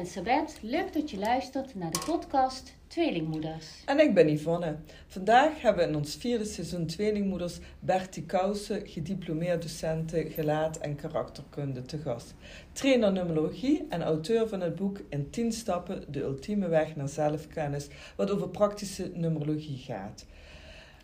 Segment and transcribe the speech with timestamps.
[0.00, 0.58] ben Sabet.
[0.60, 3.66] Leuk dat je luistert naar de podcast Tweelingmoeders.
[3.86, 4.76] En ik ben Yvonne.
[5.06, 11.82] Vandaag hebben we in ons vierde seizoen Tweelingmoeders Bertie Kousen, gediplomeerd docenten gelaat en karakterkunde
[11.82, 12.34] te gast.
[12.72, 17.88] Trainer numerologie en auteur van het boek In 10 stappen, de ultieme weg naar zelfkennis,
[18.16, 20.26] wat over praktische numerologie gaat.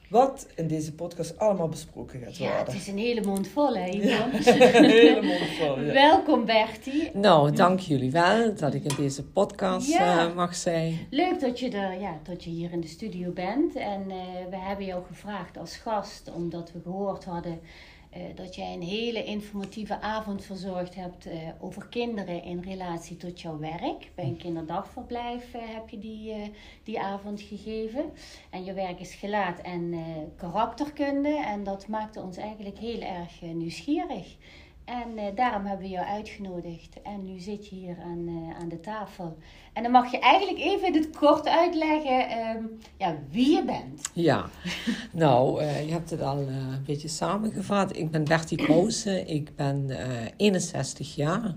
[0.09, 2.56] Wat in deze podcast allemaal besproken gaat worden.
[2.56, 4.73] Ja, het is een hele mond vol, hè, Ja, Yvonne?
[4.78, 5.80] een hele mond vol.
[5.80, 5.92] Ja.
[5.92, 7.10] Welkom, Bertie.
[7.12, 10.27] Nou, dank jullie wel dat ik in deze podcast Ja.
[10.28, 10.98] eh, mag zijn.
[11.11, 13.74] Leuk dat je, er, ja, dat je hier in de studio bent.
[13.77, 14.16] En eh,
[14.50, 17.61] we hebben jou gevraagd als gast, omdat we gehoord hadden
[18.34, 23.59] dat jij een hele informatieve avond verzorgd hebt eh, over kinderen in relatie tot jouw
[23.59, 24.11] werk.
[24.15, 26.48] Bij een kinderdagverblijf eh, heb je die, eh,
[26.84, 28.12] die avond gegeven.
[28.51, 30.01] En je werk is gelaat en eh,
[30.37, 31.37] karakterkunde.
[31.37, 34.37] En dat maakte ons eigenlijk heel erg eh, nieuwsgierig.
[34.86, 37.02] En eh, daarom hebben we jou uitgenodigd.
[37.02, 39.36] En nu zit je hier aan, eh, aan de tafel.
[39.72, 42.62] En dan mag je eigenlijk even in het kort uitleggen ehm,
[42.98, 44.11] ja, wie je bent.
[44.12, 44.46] Ja,
[45.12, 47.96] nou, eh, je hebt het al een beetje samengevat.
[47.96, 51.55] Ik ben Bertie Kroosen, ik ben eh 61 jaar.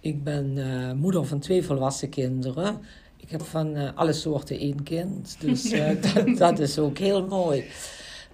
[0.00, 0.58] Ik ben
[0.98, 2.80] moeder van twee volwassen kinderen.
[3.16, 5.70] Ik heb van alle soorten één kind, dus
[6.14, 7.64] dat, dat is ook heel mooi.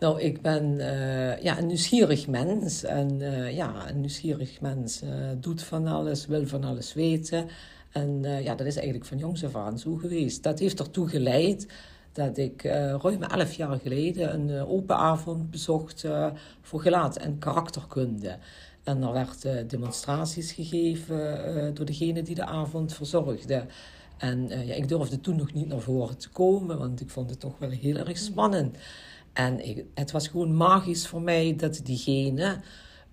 [0.00, 2.84] Nou, ik ben eh, ja, een nieuwsgierig mens.
[2.84, 7.48] En eh, ja, een nieuwsgierig mens eh, doet van alles, wil van alles weten.
[7.92, 10.42] En ja, dat is eigenlijk van jongs af aan zo geweest.
[10.42, 11.66] Dat heeft ertoe geleid
[12.12, 12.62] dat ik
[13.02, 16.04] ruim elf jaar geleden een open avond bezocht
[16.60, 18.36] voor gelaat en karakterkunde.
[18.84, 23.64] En er werden demonstraties gegeven door degene die de avond verzorgde.
[24.18, 27.40] En ja, ik durfde toen nog niet naar voren te komen, want ik vond het
[27.40, 28.76] toch wel heel erg spannend.
[29.34, 32.60] En ik, het was gewoon magisch voor mij dat diegene,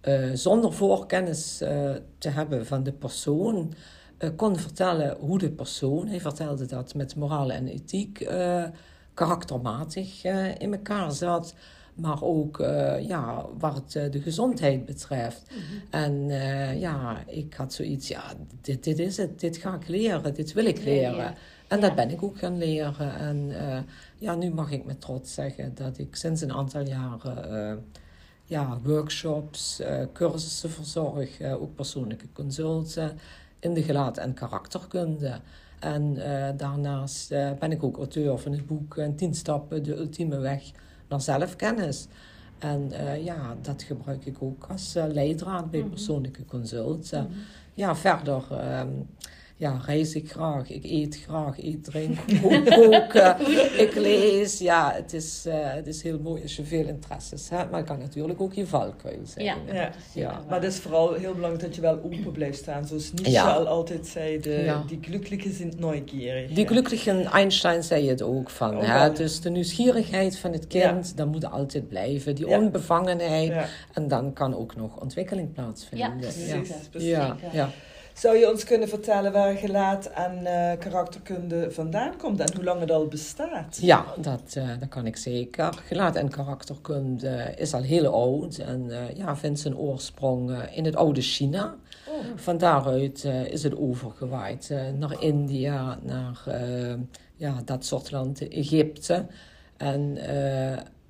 [0.02, 3.74] eh, zonder voorkennis eh, te hebben van de persoon,
[4.18, 8.30] eh, kon vertellen hoe de persoon, hij vertelde dat met moraal en ethiek,
[9.14, 10.24] karaktermatig
[10.58, 11.54] in elkaar zat.
[11.94, 12.58] Maar ook
[13.02, 15.52] ja, wat de gezondheid betreft.
[15.90, 18.24] En eh, ja, ik had zoiets, ja,
[18.62, 21.36] dit, dit is het, dit ga ik leren, dit wil ik leren.
[21.72, 21.86] En Ja.
[21.88, 23.16] dat ben ik ook gaan leren.
[23.16, 23.80] En eh,
[24.18, 27.78] ja, nu mag ik met trots zeggen dat ik sinds een aantal jaren eh,
[28.46, 33.20] ja, workshops, eh, cursussen verzorg, ook persoonlijke consulten
[33.60, 35.40] in de gelaat- en karakterkunde.
[35.80, 36.14] En
[36.58, 40.64] daarnaast ben ik ook auteur van het boek eh, 10 stappen, de ultieme weg
[41.08, 42.08] naar zelfkennis.
[42.60, 42.92] En
[43.24, 47.30] ja, dat gebruik ik ook als leidraad bij persoonlijke consulten.
[47.74, 48.88] Ja, verder ehm,
[49.62, 53.36] ja, reis ik graag, ik eet graag, ik drink, ook koken,
[53.80, 54.60] ik lees.
[54.60, 57.90] Ja, het is, eh, het is heel mooi als je veel interesses hebt, maar het
[57.90, 59.46] kan natuurlijk ook je valkuil zijn.
[59.46, 60.42] Ja, Ja.
[60.50, 62.86] Maar het is vooral heel belangrijk dat je wel open blijft staan.
[62.88, 63.52] Zoals Nietzsche Ja.
[63.54, 64.84] al altijd zei, de, Ja.
[64.88, 66.52] die glücklichen sind neugierig.
[66.52, 68.78] Die glücklichen Einstein zei het ook van.
[68.78, 69.12] Oh, hè?
[69.14, 72.36] Dus de nieuwsgierigheid van het kind, dat moet altijd blijven.
[72.36, 72.58] Die Ja.
[72.60, 73.48] onbevangenheid.
[73.48, 73.66] Ja.
[73.94, 76.08] En dan kan ook nog ontwikkeling plaatsvinden.
[76.08, 76.48] Ja, precies.
[76.48, 76.58] ja.
[76.90, 77.10] Precies,
[77.52, 77.70] ja.
[78.22, 82.80] Zou je ons kunnen vertellen waar gelaat en eh, karakterkunde vandaan komt en hoe lang
[82.80, 83.78] het al bestaat?
[83.82, 85.74] Ja, dat, eh, dat kan ik zeker.
[85.86, 90.96] Gelaat en karakterkunde is al heel oud en eh, ja, vindt zijn oorsprong in het
[90.96, 91.76] oude China.
[92.08, 92.26] Oh.
[92.36, 96.44] Van daaruit is het overgewaaid naar India, naar
[97.36, 99.26] ja, dat soort landen, Egypte.
[99.78, 100.18] En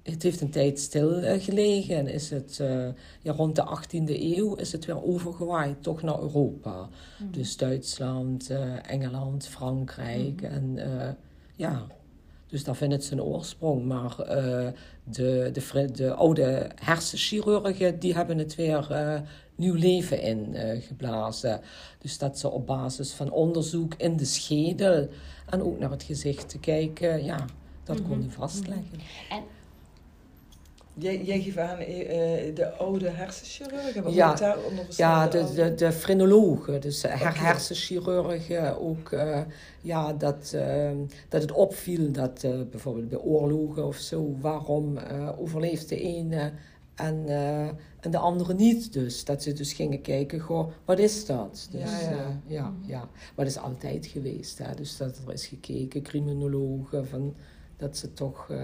[0.03, 2.87] het heeft een tijd stil eh, gelegen en is het eh,
[3.21, 6.89] ja, rond de 18e eeuw is het weer overgewaaid, toch naar Europa.
[7.31, 11.09] Dus Duitsland, eh, Engeland, Frankrijk en eh,
[11.55, 11.87] ja,
[12.47, 13.85] dus daar vindt het zijn oorsprong.
[13.85, 14.15] Maar
[15.03, 18.87] de, de, de oude hersenchirurgen, die hebben het weer
[19.61, 21.61] nieuw leven in eh, geblazen.
[21.97, 25.09] Dus dat ze op basis van onderzoek in de schedel
[25.49, 27.45] en ook naar het gezicht te kijken, ja,
[27.83, 28.99] dat konden vastleggen.
[29.29, 29.43] En
[31.01, 34.03] Jij, jij geeft aan eh, eh, de oude hersenchirurgen.
[34.03, 34.33] Wat Ja.
[34.35, 37.39] daar onder Ja, de, de, de frenologen, dus her, Oké.
[37.39, 39.11] hersenchirurgen ook.
[39.11, 39.41] eh,
[39.81, 40.91] ja, dat, eh,
[41.29, 46.51] dat het opviel dat eh, bijvoorbeeld bij oorlogen of zo, waarom eh, overleeft de ene
[46.95, 47.67] en, eh,
[47.99, 48.93] en de andere niet.
[48.93, 51.67] Dus dat ze dus gingen kijken, goh, wat is dat?
[51.71, 52.39] Dus Ja, ja, ja.
[52.47, 52.99] ja, ja.
[53.35, 54.57] Maar dat is altijd geweest.
[54.57, 54.75] Hè?
[54.75, 57.33] Dus dat er is gekeken, criminologen, van,
[57.77, 58.47] dat ze toch...
[58.49, 58.57] eh,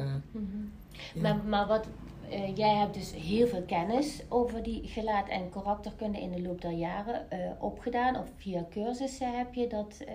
[1.13, 1.21] ja.
[1.21, 1.85] Maar, maar wat,
[2.29, 6.61] eh, jij hebt dus heel veel kennis over die gelaat- en karakterkunde in de loop
[6.61, 8.15] der jaren eh, opgedaan.
[8.15, 10.13] Of via cursussen heb je dat eh,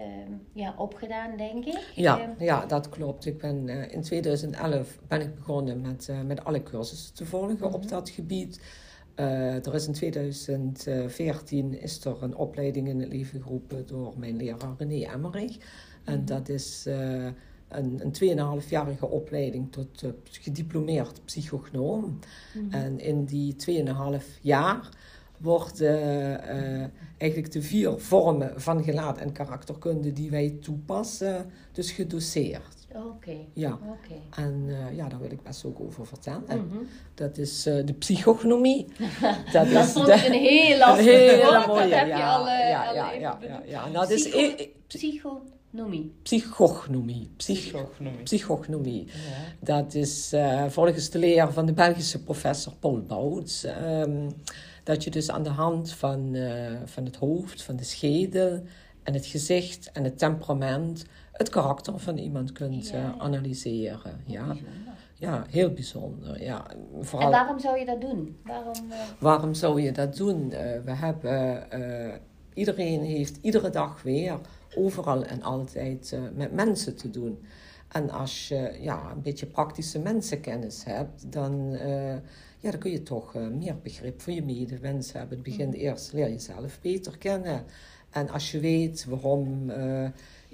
[0.53, 1.93] ja, opgedaan, denk ik.
[1.95, 3.27] Ja, Eh, ja, dat klopt.
[3.27, 8.11] Ik ben, in 2011 ben ik begonnen met, met alle cursussen te volgen op dat
[8.11, 8.61] gebied.
[9.15, 14.75] Er is in 2014 is er een opleiding in het leven geroepen door mijn leraar
[14.79, 15.57] René Emmerich.
[16.05, 16.25] En mhm.
[16.25, 16.89] dat is
[17.79, 22.19] een, een 2,5-jarige opleiding tot uh, gediplomeerd psychognoom.
[22.55, 22.75] Mhm.
[22.75, 23.57] En in die
[24.21, 24.89] 2,5 jaar
[25.39, 26.41] worden
[27.19, 32.83] eigenlijk de vier vormen van gelaat en karakterkunde die wij toepassen, dus gedoseerd.
[32.95, 33.37] Oké.
[33.53, 33.79] Ja.
[34.37, 36.43] En uh, ja, daar wil ik best ook over vertellen.
[36.49, 38.87] Mm Dat is uh, de psychognomie.
[39.53, 41.89] dat, dat is de, een heel lastig een hele mooie.
[41.89, 44.69] Dat heb je al, uh, ja, ja, ja, ja, ja, Nou, Psycho, is, e-
[45.73, 46.13] psychognomie.
[46.23, 47.31] Psychognomie.
[47.37, 48.23] Psychognomie.
[48.23, 49.07] Psychognomie.
[49.07, 49.13] Ja.
[49.61, 50.35] Dat is
[50.69, 53.65] volgens de leer van de Belgische professor Paul Bouts.
[53.65, 54.29] Um,
[54.85, 56.37] dat je dus aan de hand van,
[56.85, 58.63] van het hoofd, van de schedel
[59.03, 63.15] en het gezicht en het temperament het karakter van iemand kunt ja.
[63.19, 64.23] analyseren.
[64.27, 64.57] Ja.
[65.15, 66.43] ja, heel bijzonder.
[66.43, 66.67] Ja.
[67.01, 67.27] Vooral...
[67.27, 68.37] En waarom zou je dat doen?
[68.45, 68.97] Waarom, uh...
[69.19, 70.51] waarom zou je dat doen?
[70.51, 72.15] Uh, we hebben, uh,
[72.55, 74.39] iedereen heeft iedere dag weer
[74.77, 77.39] overal en altijd met mensen te doen.
[77.89, 81.71] En als je ja, een beetje praktische mensenkennis hebt, dan,
[82.59, 85.35] ja, dan kun je toch meer begrip voor je medewens hebben.
[85.35, 85.81] Het begint mm.
[85.81, 87.65] eerst, leer jezelf beter kennen.
[88.11, 89.71] En als je weet waarom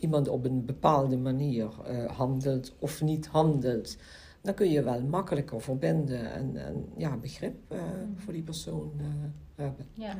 [0.00, 3.96] iemand op een bepaalde manier uh, handelt of niet handelt,
[4.40, 7.78] dan kun je wel makkelijker verbinden en, en ja, begrip uh,
[8.16, 9.06] voor die persoon uh,
[9.54, 9.86] hebben.
[9.92, 10.16] Ja.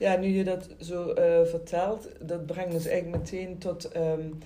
[0.00, 1.12] Ja, nu je dat zo
[1.44, 4.38] vertelt, dat brengt ons eigenlijk meteen tot um,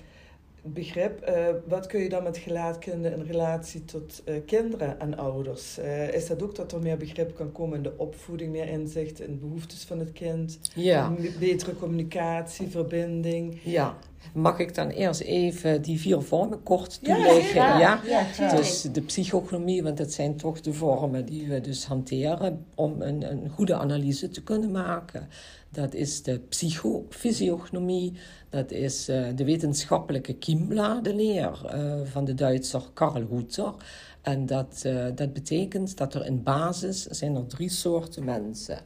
[0.73, 1.31] begrip.
[1.67, 5.77] wat kun je dan met gelaatkunde in relatie tot kinderen en ouders?
[6.11, 9.31] is dat ook dat er meer begrip kan komen in de opvoeding, meer inzicht in
[9.31, 10.59] de behoeftes van het kind?
[10.75, 11.13] Ja.
[11.39, 13.59] Betere communicatie, verbinding?
[13.63, 13.97] Ja.
[14.33, 17.55] Mag ik dan eerst even die vier vormen kort toelichten?
[17.55, 18.55] Ja, ja?
[18.55, 23.31] dus de psychognomie, want dat zijn toch de vormen die we dus hanteren om een,
[23.31, 25.27] een goede analyse te kunnen maken.
[25.75, 28.13] Dat is de psychofysiognomie,
[28.49, 33.73] dat is uh, de wetenschappelijke kiembladenleer uh, van de Duitser Karl Hutter.
[34.21, 38.79] En dat, uh, dat betekent dat er in basis zijn er drie soorten mensen.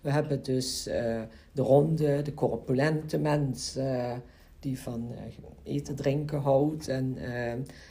[0.00, 0.82] We hebben dus
[1.52, 3.78] de ronde, de corpulente mens
[4.60, 5.14] die van
[5.62, 6.88] eten, drinken houdt.
[6.88, 7.16] En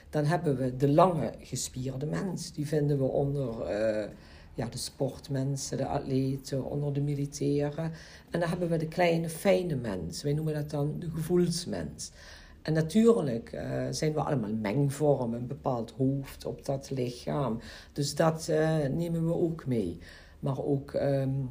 [0.10, 2.52] dan hebben we de lange gespierde mens.
[2.52, 3.54] Die vinden we onder
[4.56, 7.92] ja, de sportmensen, de atleten, onder de militairen.
[8.30, 10.24] En dan hebben we de kleine, fijne mens.
[10.24, 12.12] Wij noemen dat dan de gevoelsmens.
[12.62, 13.50] En natuurlijk
[13.90, 17.60] zijn we allemaal mengvormen, een bepaald hoofd op dat lichaam.
[17.94, 18.48] Dus dat
[18.92, 20.00] nemen we ook mee.
[20.40, 21.50] Maar ook um,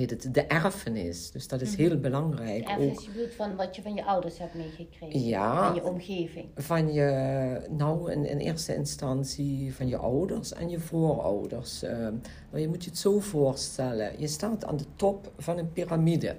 [0.00, 1.30] heet het, de erfenis.
[1.30, 1.80] Dus dat is mhm.
[1.80, 2.66] heel belangrijk.
[2.66, 5.24] De erfenis, je van wat je van je ouders hebt meegekregen?
[5.24, 5.66] Ja.
[5.66, 6.46] Van je omgeving?
[6.56, 11.82] Van je, nou in, in eerste instantie van je ouders en je voorouders.
[11.82, 11.90] Uh,
[12.50, 14.20] maar je moet je het zo voorstellen.
[14.20, 16.36] Je staat aan de top van een piramide.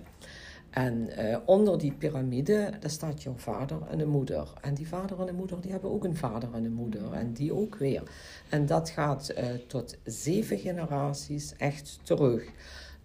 [0.73, 4.53] En uh, onder die piramide, daar staat jouw vader en een moeder.
[4.61, 7.13] En die vader en de moeder, die hebben ook een vader en een moeder.
[7.13, 8.03] En die ook weer.
[8.49, 12.43] En dat gaat uh, tot zeven generaties echt terug.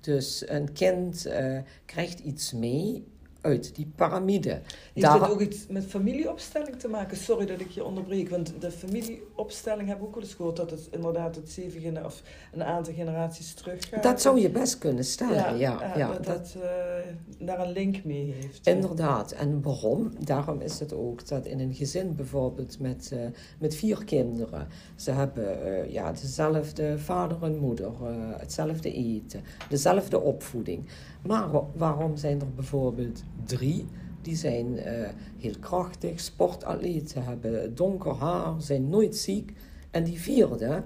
[0.01, 3.05] Dus een kind uh, krijgt iets mee
[3.41, 4.51] uit die piramide.
[4.51, 5.19] Heeft Daar...
[5.19, 7.17] dat ook iets met familieopstelling te maken?
[7.17, 10.71] Sorry dat ik je onderbreek, want de familieopstelling heb ik ook wel eens gehoord dat
[10.71, 15.59] het inderdaad het zeven of een aantal generaties terug Dat zou je best kunnen stellen,
[15.59, 15.81] ja.
[15.81, 18.67] ja, ja dat, dat uh, daar een link mee heeft.
[18.67, 20.13] Inderdaad, en waarom?
[20.19, 23.21] Daarom is het ook dat in een gezin bijvoorbeeld met, uh,
[23.59, 27.93] met vier kinderen, ze hebben uh, ja, dezelfde vader en moeder,
[28.39, 30.89] hetzelfde eten, dezelfde opvoeding.
[31.23, 33.87] Maar waarom zijn er bijvoorbeeld drie?
[34.23, 35.09] Die zijn uh,
[35.39, 39.53] heel krachtig, sportatleten, hebben donker haar, zijn nooit ziek.
[39.91, 40.83] En die vierde,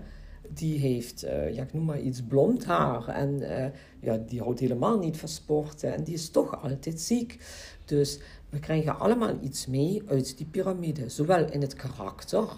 [0.48, 3.08] die heeft, uh, ja, ik noem maar iets, blond haar.
[3.08, 3.64] En uh,
[4.00, 5.94] ja, die houdt helemaal niet van sporten.
[5.94, 7.38] En die is toch altijd ziek.
[7.84, 8.18] Dus
[8.50, 11.08] we krijgen allemaal iets mee uit die piramide.
[11.08, 12.48] Zowel in het karakter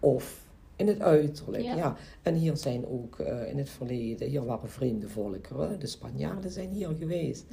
[0.00, 0.47] of
[0.78, 1.96] in het uiterlijk, ja.
[2.22, 5.80] En hier zijn ook uh, in het verleden, hier waren vreemde volkeren.
[5.80, 7.44] De Spanjaarden zijn hier geweest.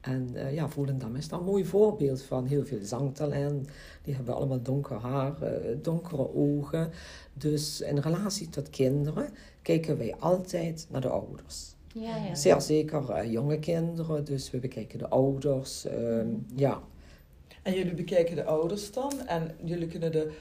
[0.00, 2.46] En uh, ja, Volendam is daar een mooi voorbeeld van.
[2.46, 3.68] Heel veel zangtalent.
[4.02, 6.90] Die hebben allemaal donker haar, uh, donkere ogen.
[7.32, 9.28] Dus in relatie tot kinderen
[9.62, 11.74] kijken wij altijd naar de ouders.
[11.94, 12.34] Ja, ja.
[12.34, 15.84] Zeer zeker jonge kinderen, dus we bekijken de ouders.
[15.84, 16.82] Ehm, ja.
[17.62, 20.32] En jullie bekijken de ouders dan en jullie kunnen de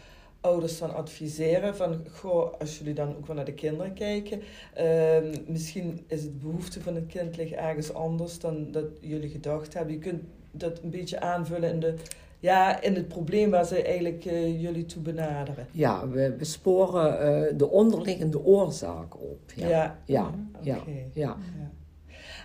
[0.42, 4.42] ouders dan adviseren van, goh, als jullie dan ook wel naar de kinderen kijken,
[4.80, 5.18] uh,
[5.48, 9.94] misschien is het behoefte van het kind ligt ergens anders dan dat jullie gedacht hebben.
[9.94, 11.94] Je kunt dat een beetje aanvullen in de
[12.40, 15.68] ja, in het probleem waar ze eigenlijk uh, jullie toe benaderen.
[15.72, 19.40] Ja, we, we sporen uh, de onderliggende oorzaak op.
[19.56, 20.76] Ja, ja, ja.
[20.76, 20.92] Mhm.
[21.14, 21.38] ja.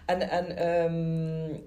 [0.07, 1.61] En, en um,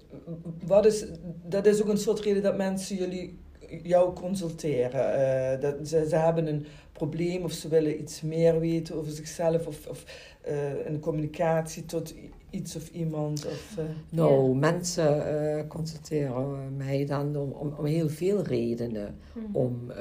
[0.66, 1.06] wat is,
[1.44, 3.40] dat is ook een soort reden dat mensen jullie
[3.84, 5.20] jou consulteren.
[5.56, 9.68] Uh, dat, ze, ze hebben een probleem of ze willen iets meer weten over zichzelf
[9.68, 10.04] of, of
[10.48, 12.14] uh, een communicatie tot
[12.50, 13.46] iets of iemand.
[13.46, 13.86] Of, uh...
[14.10, 14.56] Nou, ja.
[14.56, 19.16] mensen consulteren mij dan om, om, om, heel veel redenen.
[19.34, 19.56] Mm -hmm.
[19.56, 19.92] Om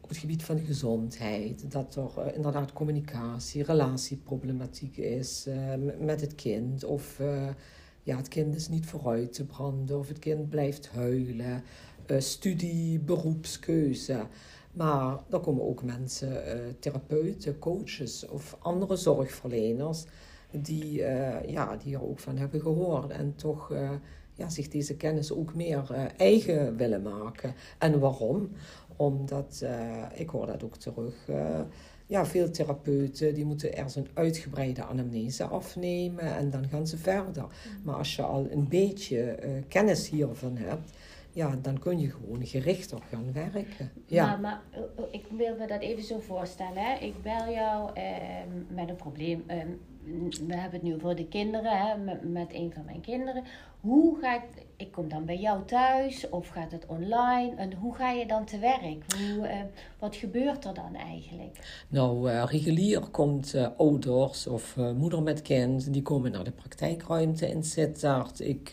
[0.00, 5.46] op het gebied van de gezondheid, dat er inderdaad communicatie, relatieproblematiek is
[5.98, 7.20] met het kind of
[8.08, 11.62] ja, het kind is niet vooruit te branden of het kind blijft huilen.
[12.10, 14.26] Uh, studie, beroepskeuze.
[14.72, 20.04] Maar er komen ook mensen, uh, therapeuten, coaches of andere zorgverleners,
[20.50, 23.72] die, uh, ja, die er ook van hebben gehoord en toch
[24.34, 27.54] ja, zich deze kennis ook meer eigen willen maken.
[27.78, 28.50] En waarom?
[28.96, 29.64] Omdat,
[30.14, 31.14] ik hoor dat ook terug,
[32.06, 37.46] ja, veel therapeuten die moeten eerst een uitgebreide anamnese afnemen en dan gaan ze verder.
[37.82, 39.38] Maar als je al een beetje
[39.68, 40.92] kennis hiervan hebt,
[41.38, 43.90] ja, dan kun je gewoon gerichter gaan werken.
[44.06, 44.26] Ja.
[44.26, 44.60] Maar, maar
[45.10, 46.82] ik wil me dat even zo voorstellen.
[46.82, 46.94] Hè.
[46.94, 48.04] Ik bel jou eh,
[48.68, 49.44] met een probleem.
[49.46, 49.56] Eh,
[50.46, 53.44] we hebben het nu voor de kinderen, hè, met, met een van mijn kinderen.
[53.80, 57.54] Hoe ga ik, ik kom dan bij jou thuis of gaat het online?
[57.56, 59.04] En hoe ga je dan te werk?
[59.16, 59.54] Hoe, uh,
[59.98, 61.84] wat gebeurt er dan eigenlijk?
[61.88, 67.48] Nou, uh, regulier komt uh, ouders of moeder met kind, die komen naar de praktijkruimte
[67.48, 68.40] in Sittard.
[68.40, 68.72] Ik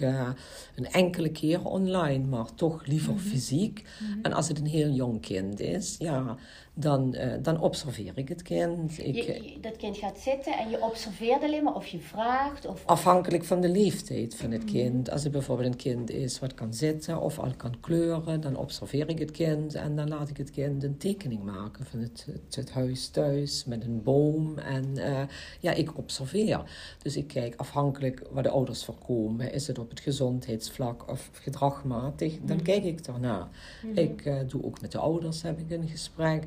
[0.75, 3.27] een enkele keer online, maar toch liever mm -hmm.
[3.27, 3.83] fysiek.
[4.00, 4.24] Mm -hmm.
[4.24, 6.35] En als het een heel jong kind is, ja,
[6.74, 8.97] dan, dan observeer ik het kind.
[8.97, 12.65] Ik, je, dat kind gaat zitten en je observeert alleen maar of je vraagt?
[12.65, 14.77] Of, afhankelijk van de leeftijd van het mm -hmm.
[14.77, 15.12] kind.
[15.12, 19.09] Als het bijvoorbeeld een kind is wat kan zitten of al kan kleuren, dan observeer
[19.09, 22.55] ik het kind en dan laat ik het kind een tekening maken van het, het,
[22.55, 24.57] het huis thuis met een boom.
[24.57, 25.21] En uh,
[25.59, 26.61] ja, ik observeer.
[27.01, 29.53] Dus ik kijk afhankelijk waar de ouders voorkomen.
[29.53, 32.39] Is het op het gezondheidsvlak of gedragmatig?
[32.41, 33.49] Dan kijk ik daarna.
[33.93, 36.43] Ik uh, doe ook met de ouders heb ik een gesprek.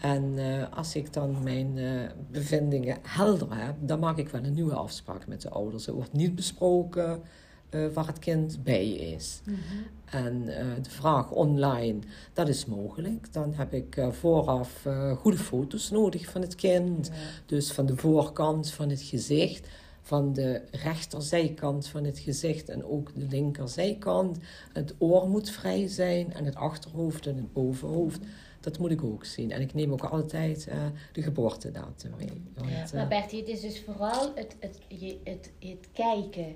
[0.00, 2.00] En uh, als ik dan mijn uh,
[2.30, 5.86] bevindingen helder heb, dan maak ik wel een nieuwe afspraak met de ouders.
[5.86, 7.22] Er wordt niet besproken
[7.70, 9.40] uh, waar het kind bij is.
[9.44, 9.84] Mm -hmm.
[10.06, 10.44] En
[10.82, 11.98] de vraag online,
[12.32, 13.32] dat is mogelijk.
[13.32, 17.06] Dan heb ik vooraf goede foto's nodig van het kind.
[17.06, 17.12] Ja.
[17.46, 19.68] Dus van de voorkant van het gezicht,
[20.06, 24.38] van de rechterzijkant van het gezicht en ook de linkerzijkant.
[24.72, 28.20] Het oor moet vrij zijn en het achterhoofd en het bovenhoofd.
[28.60, 29.50] Dat moet ik ook zien.
[29.50, 30.74] En ik neem ook altijd uh,
[31.12, 32.42] de geboortedatum mee.
[32.54, 32.92] Want.
[32.92, 34.78] Maar Bertie, het is dus vooral het, het,
[35.24, 36.54] het, het kijken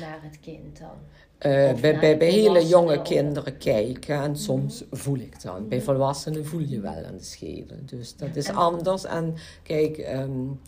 [0.00, 0.96] naar het kind dan?
[1.38, 4.98] Uh, bij bij, bij hele jonge kinderen kijken en soms mm -hmm.
[4.98, 5.56] voel ik dan.
[5.56, 5.68] -hmm.
[5.68, 7.76] Bij volwassenen voel je wel aan de schedel.
[7.84, 9.04] Dus dat is en, anders.
[9.04, 10.60] En kijk, um,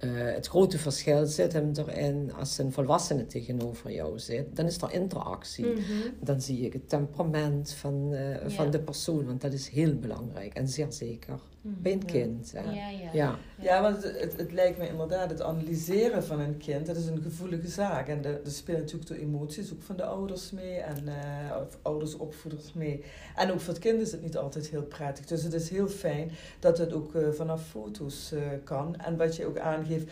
[0.00, 4.56] uh, het grote verschil zit hem erin als een volwassene tegenover jou zit.
[4.56, 5.66] Dan is er interactie.
[5.66, 6.12] Mm -hmm.
[6.20, 8.50] Dan zie ik het temperament van, uh, ja.
[8.50, 9.26] van de persoon.
[9.26, 12.50] Want dat is heel belangrijk en zeer zeker bij een kind.
[12.50, 12.88] Ja, ja.
[12.88, 13.10] ja.
[13.12, 13.38] ja.
[13.58, 17.06] ja want het, het, het, lijkt me inderdaad, het analyseren van een kind, dat is
[17.06, 18.08] een gevoelige zaak.
[18.08, 22.16] En er spelen natuurlijk de emoties ook van de ouders mee en uh, of ouders,
[22.16, 23.04] opvoeders mee.
[23.36, 25.24] En ook voor het kind is het niet altijd heel prettig.
[25.24, 28.96] Dus het is heel fijn dat het ook uh, vanaf foto's uh, kan.
[28.96, 30.10] En wat je ook aangeeft,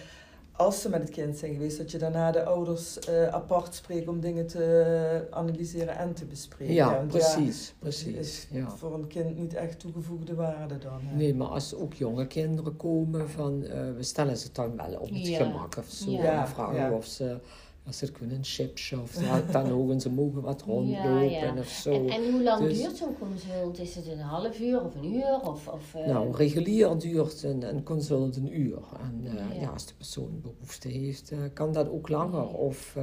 [0.65, 4.09] als ze met het kind zijn geweest, dat je daarna de ouders uh, apart spreekt
[4.09, 6.75] om dingen te analyseren en te bespreken.
[6.75, 7.67] Ja, Want precies.
[7.67, 8.71] Ja, precies is ja.
[8.71, 11.01] voor een kind niet echt toegevoegde waarde dan.
[11.01, 11.17] Hè?
[11.17, 15.09] Nee, maar als ook jonge kinderen komen, van, uh, we stellen ze dan wel op
[15.09, 15.45] het ja.
[15.45, 16.11] gemak of zo.
[16.11, 16.41] Ja.
[16.41, 17.39] En vragen of ze
[17.87, 19.13] als ze kunnen een chipje of
[19.51, 21.59] dan ook en ze mogen wat rondlopen ja, ja.
[21.59, 21.93] of zo.
[21.93, 23.79] En, en hoe lang dus, duurt zo'n consult?
[23.79, 25.41] Is het een half uur of een uur?
[25.41, 26.07] Of, of, uh...
[26.07, 28.79] Nou, regulier duurt een, een consult een uur.
[29.01, 29.61] En uh, ja.
[29.61, 29.69] ja.
[29.69, 32.49] als de persoon behoefte heeft, uh, kan dat ook langer.
[32.49, 32.97] Of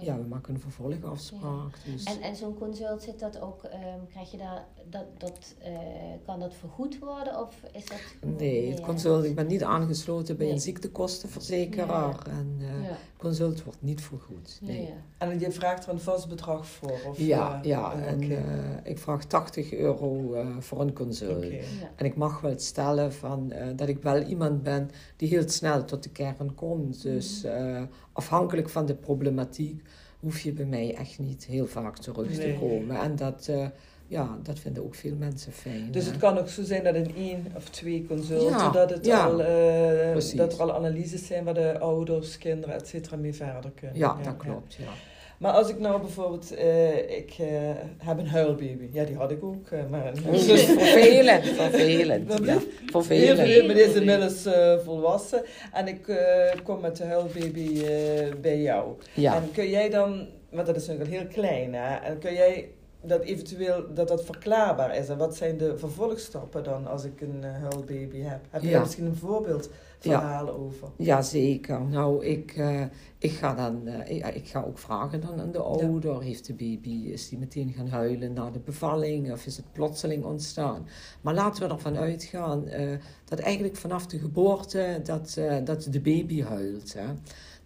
[0.00, 1.78] ja, we maken een vervolgafspraak.
[1.84, 2.04] Dus.
[2.04, 5.54] En, en zo'n consult zit dat ook, um, krijg je daar, dat, dat,
[6.26, 7.40] kan dat vergoed worden?
[7.40, 7.98] Of is dat
[8.38, 12.26] nee, het consult, ik ben niet aangesloten bij een ziektekostenverzekeraar.
[12.26, 12.58] En
[13.16, 14.58] consult wordt niet vergoed.
[14.62, 14.82] Nee.
[14.82, 14.94] Ja, ja.
[15.18, 17.00] En je vraagt er een vast bedrag voor?
[17.08, 17.92] Of, ja, uh, ja.
[17.92, 18.28] en okay.
[18.28, 18.44] uh,
[18.82, 21.36] ik vraag 80 euro uh, voor een consult.
[21.36, 21.50] Okay.
[21.50, 21.90] Ja.
[21.96, 26.02] En ik mag wel stellen van, dat ik wel iemand ben die heel snel tot
[26.02, 27.02] de kern komt.
[27.02, 27.88] Dus mm.
[28.12, 29.82] afhankelijk van de problematiek
[30.20, 32.36] hoef je bij mij echt niet heel vaak terug nee.
[32.36, 33.00] te komen.
[33.00, 33.50] En dat
[34.06, 35.88] ja, dat vinden ook veel mensen fijn.
[35.90, 39.06] Dus het kan ook zo zijn dat in één of twee consulten, ja, dat, het
[39.06, 43.34] ja, al, uh, dat er al analyses zijn waar de ouders, kinderen, et cetera mee
[43.34, 43.98] verder kunnen.
[43.98, 44.88] Ja, ja dat klopt, ja.
[45.38, 47.46] Maar als ik nou bijvoorbeeld, eh, ik eh,
[47.98, 48.88] heb een huilbaby.
[48.92, 49.68] Ja, die had ik ook.
[49.70, 52.32] eh, maar een Dus vervelend, vervelend.
[52.46, 53.66] Ja, vervelend.
[53.66, 55.42] maar is inmiddels eh, volwassen.
[55.72, 58.94] En ik eh, kom met de huilbaby eh, bij jou.
[59.14, 59.34] Ja.
[59.36, 62.68] En kun jij dan, want dat is nog heel klein hè, en kun jij
[63.06, 65.08] dat eventueel, dat dat verklaarbaar is?
[65.08, 68.40] En wat zijn de vervolgstappen dan als ik een eh, huilbaby heb?
[68.50, 68.72] Heb je Ja.
[68.72, 70.88] daar misschien een voorbeeldverhaal over?
[70.96, 71.80] Ja, zeker.
[71.80, 72.82] Nou, ik, eh,
[73.18, 76.22] ik, ga dan, eh, ik, ik ga ook vragen dan aan de ouder.
[76.22, 79.32] Heeft de baby, is die meteen gaan huilen na de bevalling?
[79.32, 80.86] Of is het plotseling ontstaan?
[81.20, 82.64] Maar laten we ervan uitgaan
[83.24, 86.94] dat eigenlijk vanaf de geboorte dat, dat de baby huilt.
[86.94, 87.06] Hè.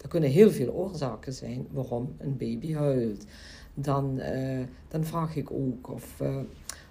[0.01, 3.25] Er kunnen heel veel oorzaken zijn waarom een baby huilt.
[3.73, 6.19] Dan, eh, dan vraag ik ook of...
[6.19, 6.37] eh,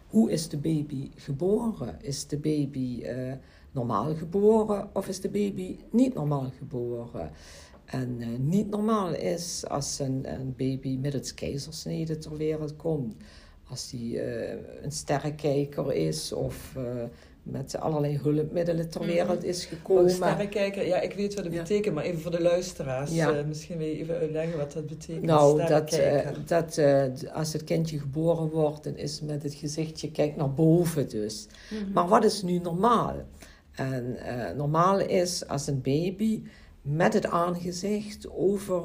[0.07, 1.97] hoe is de baby geboren?
[2.01, 3.33] Is de baby eh,
[3.73, 7.31] normaal geboren of is de baby niet normaal geboren?
[7.85, 8.19] En
[8.49, 13.15] niet normaal is als een, een baby middels keizersnede ter wereld komt.
[13.69, 14.23] Als die
[14.83, 16.77] een sterrenkijker is of
[17.43, 19.11] met allerlei hulpmiddelen ter Mhm.
[19.11, 20.11] wereld is gekomen.
[20.11, 21.61] sterrenkijker, ja, ik weet wat het Ja.
[21.63, 23.11] betekent, maar even voor de luisteraars.
[23.11, 23.33] Ja.
[23.37, 25.25] eh, misschien wil je even uitleggen wat dat betekent.
[25.25, 30.11] Nou, dat, eh, dat eh, als het kindje geboren wordt, dan is met het gezichtje,
[30.11, 31.47] kijk naar boven dus.
[31.71, 31.93] Mhm.
[31.93, 33.15] Maar wat is nu normaal?
[33.75, 34.17] En
[34.57, 36.43] normaal is als een baby
[36.83, 38.83] met het aangezicht over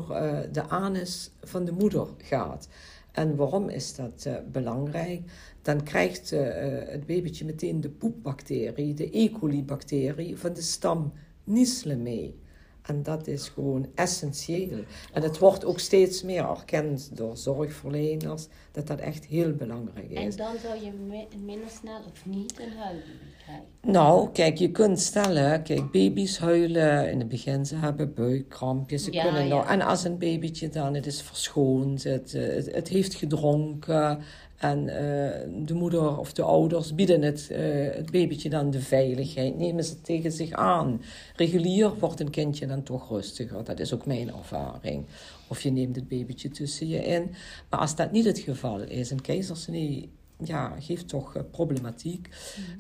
[0.51, 2.67] de anus van de moeder gaat.
[3.15, 5.22] En waarom is dat eh, belangrijk?
[5.62, 9.29] Dan krijgt eh, eh, het babytje meteen de poepbacterie, de E.
[9.29, 12.39] coli-bacterie van de stam Nisle mee.
[12.86, 14.80] En dat is gewoon essentieel.
[15.13, 20.18] En het wordt ook steeds meer erkend door zorgverleners dat dat echt heel belangrijk is.
[20.36, 23.10] En dan zou je mi- minder snel of niet een huilbaby
[23.44, 23.63] krijgen.
[23.82, 29.12] Nou, kijk, je kunt stellen, kijk, baby's huilen in het begin, ze hebben buikkrampjes, ze
[29.12, 29.56] Ja, kunnen ja.
[29.56, 34.20] nou, en als een babytje dan, het is verschoond, het, eh, het, het heeft gedronken
[34.57, 37.59] en eh, de moeder of de ouders bieden het, eh,
[37.95, 41.01] het babytje dan de veiligheid, nemen ze tegen zich aan.
[41.35, 45.05] Regulier wordt een kindje dan toch rustiger, dat is ook mijn ervaring.
[45.47, 47.31] Of je neemt het babytje tussen je in.
[47.69, 50.10] Maar als dat niet het geval is, een keizersnee
[50.43, 52.30] ja, geeft toch eh, problematiek.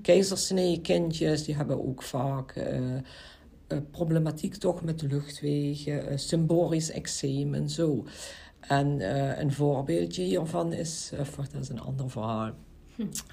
[0.01, 2.53] Keizersnee-kindjes die hebben ook vaak
[3.91, 8.05] problematiek toch met de luchtwegen, eh, symbolisch eczeem en zo.
[8.67, 12.51] En eh, een voorbeeldje hiervan is, eh, wacht, dat is een ander verhaal.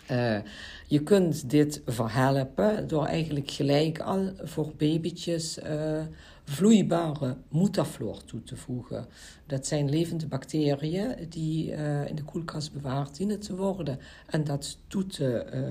[0.06, 0.38] Eh,
[0.86, 6.02] je kunt dit verhelpen door eigenlijk gelijk al voor babytjes eh,
[6.44, 9.06] vloeibare mutafloor toe te voegen.
[9.46, 14.78] Dat zijn levende bacteriën die eh, in de koelkast bewaard dienen te worden en dat
[14.86, 15.62] toe te, eh,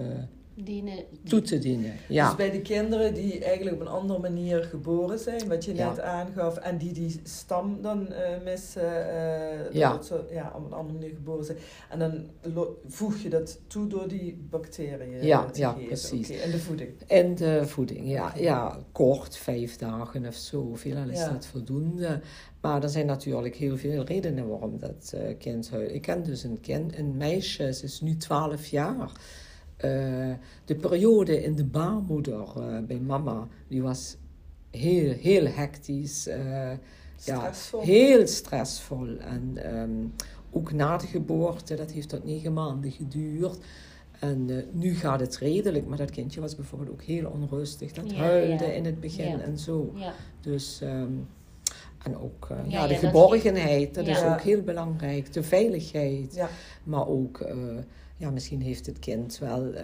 [0.55, 1.93] Dienen, toe te dienen.
[2.07, 2.25] Ja.
[2.27, 5.89] Dus bij de kinderen die eigenlijk op een andere manier geboren zijn, wat je Ja.
[5.89, 10.01] net aangaf, en die die stam dan eh, missen, eh, Ja.
[10.01, 11.57] ze ja, op een andere manier geboren zijn.
[11.89, 12.25] En dan
[12.87, 15.85] voeg je dat toe door die bacteriën Ja, te ja, geven.
[15.87, 16.29] precies.
[16.29, 16.89] Oké, En de voeding.
[17.07, 20.75] En de voeding, ja, ja, kort, vijf dagen of zo.
[20.75, 21.29] Veelal is Ja.
[21.31, 22.21] dat voldoende.
[22.61, 25.91] Maar er zijn natuurlijk heel veel redenen waarom dat eh, kind huilt.
[25.91, 29.11] Ik ken dus een kind, een meisje, ze is nu 12 jaar.
[29.81, 30.31] Eh,
[30.65, 34.17] de periode in de baarmoeder eh, bij mama, die was
[34.69, 36.27] heel, heel hectisch.
[36.27, 36.71] eh,
[37.23, 37.81] ja, Stressvol.
[37.81, 39.17] heel stressvol.
[39.17, 39.89] En ehm,
[40.51, 43.57] ook na de geboorte, dat heeft tot negen maanden geduurd.
[44.19, 47.91] En eh, nu gaat het redelijk, maar dat kindje was bijvoorbeeld ook heel onrustig.
[47.91, 48.71] Dat Ja, huilde ja.
[48.71, 49.39] in het begin Ja.
[49.39, 49.91] en zo.
[49.95, 50.13] ja.
[50.41, 51.11] Dus, ehm,
[52.03, 54.33] en ook Ja, ja, de ja, dat geborgenheid, dat is Ja.
[54.33, 55.33] ook heel belangrijk.
[55.33, 56.33] De veiligheid.
[56.35, 56.49] Ja.
[56.83, 57.55] Maar ook, eh,
[58.21, 59.83] ja, misschien heeft het kind wel eh,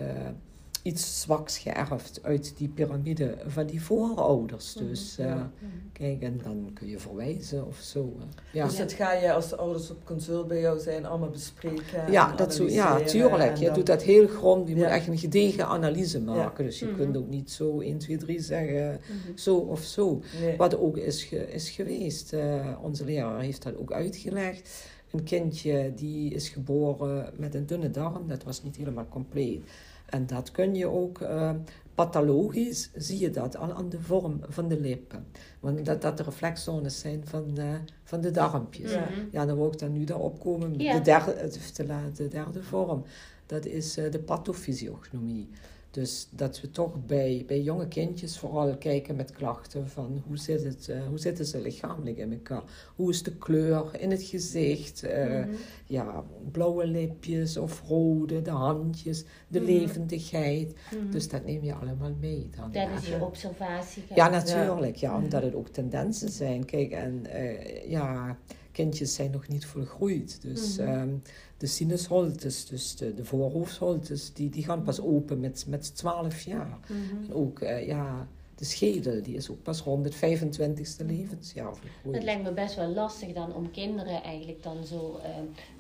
[0.82, 4.76] iets zwaks geërfd uit die piramide van die voorouders.
[4.76, 5.52] Mhm, Dus eh, ja.
[5.92, 8.14] kijk, en dan kun je verwijzen of zo.
[8.20, 8.26] eh.
[8.54, 8.66] Ja.
[8.66, 12.12] Dus dat ga je als de ouders op consult bij jou zijn allemaal bespreken.
[12.12, 13.58] Ja, dat zo, ja, tuurlijk.
[13.58, 14.70] Je dan- doet dat heel grondig.
[14.70, 16.66] Je moet echt een gedegen analyse maken.
[16.66, 16.96] Dus je Mhm.
[16.96, 19.38] kunt ook niet zo 1, 2, 3 zeggen, Mhm.
[19.38, 20.22] zo of zo.
[20.42, 20.58] Nee.
[20.58, 22.34] Wat ook is, ge- is geweest.
[22.82, 24.86] onze leraar heeft dat ook uitgelegd.
[25.12, 29.64] Een kindje die is geboren met een dunne darm, dat was niet helemaal compleet.
[30.06, 31.52] En dat kun je ook eh,
[31.96, 35.26] pathologisch, zie je dat al aan de vorm van de lippen.
[35.60, 38.92] Want dat, dat de reflexzones zijn van, eh, van de darmpjes.
[38.92, 39.00] Ja.
[39.00, 39.26] Mhm.
[39.32, 40.80] Ja, dan wil ik dan nu daarop komen.
[40.80, 40.94] Ja.
[40.94, 43.04] De, derde, of de, de derde vorm,
[43.46, 45.50] dat is eh, de pathofysiognomie.
[45.98, 50.64] Dus dat we toch bij, bij jonge kindjes vooral kijken met klachten van hoe, zit
[50.64, 52.64] het, eh, hoe zitten ze lichamelijk in elkaar?
[52.96, 55.04] Hoe is de kleur in het gezicht?
[55.04, 55.50] eh, Mhm.
[55.86, 59.72] Ja, blauwe lipjes of rode, de handjes, de Mhm.
[59.72, 60.74] levendigheid.
[60.96, 61.12] Mhm.
[61.12, 62.72] Dus dat neem je allemaal mee dan.
[62.72, 62.98] dat ja.
[62.98, 64.04] is je observatie.
[64.16, 64.96] Ja, natuurlijk.
[64.96, 66.66] Ja, omdat het ook tendensen zijn.
[66.66, 68.38] Kijk, en eh, ja,
[68.72, 70.42] kindjes zijn nog niet volgroeid.
[70.42, 71.10] Dus ehm,
[71.58, 76.80] de sinusholtes, dus de, de voorhoofdholtes, die, die gaan pas open met, met 12 jaar.
[76.88, 77.24] Mhm.
[77.24, 81.78] En ook, eh, ja, de schedel, die is ook pas rond het 25ste levensjaar Het
[82.02, 82.24] volgroeid.
[82.24, 85.20] lijkt me best wel lastig dan om kinderen eigenlijk dan zo...
[85.24, 85.30] eh,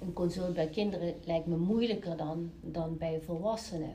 [0.02, 3.92] een consult bij kinderen lijkt me moeilijker dan, dan bij volwassenen.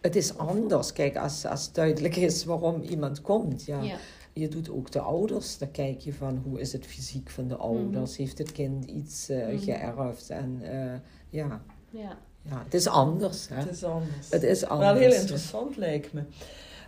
[0.00, 0.92] Het is anders.
[0.92, 3.82] Kijk, als, als duidelijk is waarom iemand komt, ja.
[3.82, 3.96] Ja.
[4.34, 7.56] Je doet ook de ouders, dan kijk je van hoe is het fysiek van de
[7.56, 8.16] ouders.
[8.16, 9.58] Heeft het kind iets eh, Mhm.
[9.58, 10.30] geërfd?
[10.30, 10.98] En eh,
[11.30, 11.62] ja.
[11.90, 12.18] ja.
[12.42, 13.48] ja, het is anders.
[13.48, 13.56] Hè?
[13.56, 14.30] Het is anders.
[14.30, 14.90] Het is anders.
[14.92, 16.22] Wel heel interessant lijkt me.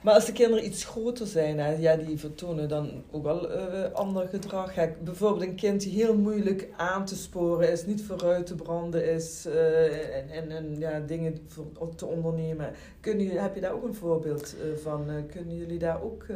[0.06, 3.92] Maar als de kinderen iets groter zijn, hè, ja, die vertonen dan ook wel eh,
[3.92, 4.74] ander gedrag.
[5.02, 9.46] Bijvoorbeeld een kind die heel moeilijk aan te sporen is, niet vooruit te branden is
[9.46, 12.72] eh, en, en, en ja, dingen voor, te ondernemen.
[13.00, 15.06] Kun je, heb je daar ook een voorbeeld eh, van?
[15.30, 16.26] Kunnen jullie daar ook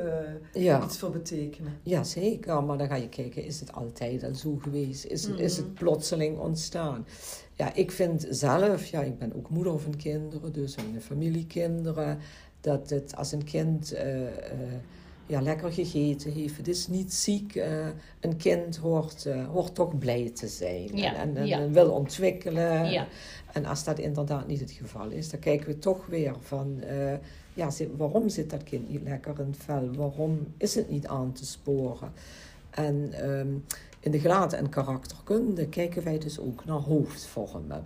[0.53, 0.85] Ja.
[0.85, 1.79] iets voor betekenen?
[1.83, 2.65] Ja, zeker.
[2.65, 5.05] Maar dan ga je kijken, is het altijd al zo geweest?
[5.05, 5.65] Is, het- is Mhm.
[5.67, 7.07] het plotseling ontstaan?
[7.55, 12.19] Ja, ik vind zelf, ja, ik ben ook moeder van kinderen, dus een familiekinderen,
[12.61, 14.59] dat het als een kind eh, eh,
[15.27, 17.87] ja, lekker gegeten heeft, het is niet ziek, eh,
[18.21, 21.59] een kind hoort, hoort toch blij te zijn Ja, en, en, ja.
[21.59, 22.91] en wil ontwikkelen.
[22.91, 23.07] Ja.
[23.53, 26.81] En als dat inderdaad niet het geval is, dan kijken we toch weer van,
[27.55, 29.91] ja, waarom zit dat kind niet lekker in het vel?
[29.95, 32.13] Waarom is het niet aan te sporen?
[32.71, 33.49] En ehm,
[34.01, 37.85] in de gelaat- en karakterkunde kijken wij dus ook naar hoofdvormen.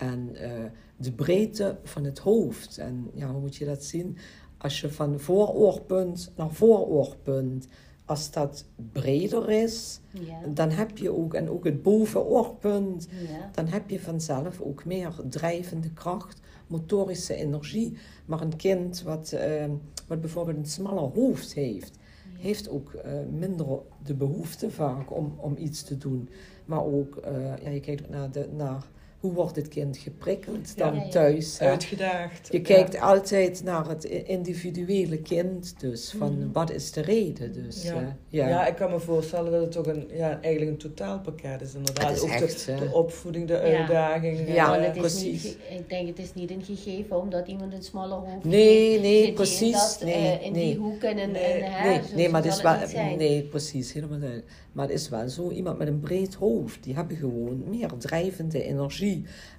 [0.00, 0.50] En eh,
[0.96, 2.78] de breedte van het hoofd.
[2.78, 4.16] En ja, hoe moet je dat zien?
[4.58, 7.66] Als je van vooroorpunt naar vooroorpunt,
[8.04, 10.46] als dat breder is, Ja.
[10.54, 13.50] dan heb je ook, en ook het bovenoorpunt, Ja.
[13.54, 17.96] dan heb je vanzelf ook meer drijvende kracht, motorische energie.
[18.26, 19.64] Maar een kind wat, eh,
[20.06, 21.98] wat bijvoorbeeld een smaller hoofd heeft,
[22.38, 23.66] heeft ook eh, minder
[24.04, 26.28] de behoefte vaak om, om iets te doen.
[26.64, 28.86] Maar ook, eh, ja, je kijkt naar, de, naar
[29.20, 31.08] hoe wordt het kind geprikkeld dan Ja, ja.
[31.08, 31.58] thuis.
[31.58, 31.68] hè.
[31.68, 32.48] Uitgedaagd.
[32.52, 36.52] Je kijkt altijd naar het individuele kind, dus van Mhm.
[36.52, 37.52] wat is de reden.
[37.52, 37.94] Dus, Ja.
[37.94, 38.48] eh, Ja.
[38.48, 38.66] ja.
[38.66, 41.74] ik kan me voorstellen dat het toch een, ja, eigenlijk een totaalpakket is.
[41.74, 42.08] Inderdaad.
[42.08, 43.60] Het is ook echt, de, eh, de opvoeding, de Ja.
[43.60, 44.54] uitdaging.
[44.54, 45.42] Ja, Want eh, het is precies.
[45.44, 49.02] Niet, ik denk het is niet een gegeven omdat iemand een smaller hoofd Nee, heeft.
[49.02, 49.60] nee, precies.
[49.66, 50.64] In, dat, Nee, eh, in nee.
[50.64, 53.16] die hoeken en, Nee, en hè, Nee, nee, maar het is het wel.
[53.16, 54.48] Nee, precies, helemaal duidelijk.
[54.72, 58.62] Maar het is wel zo, iemand met een breed hoofd, die hebben gewoon meer drijvende
[58.64, 59.09] energie.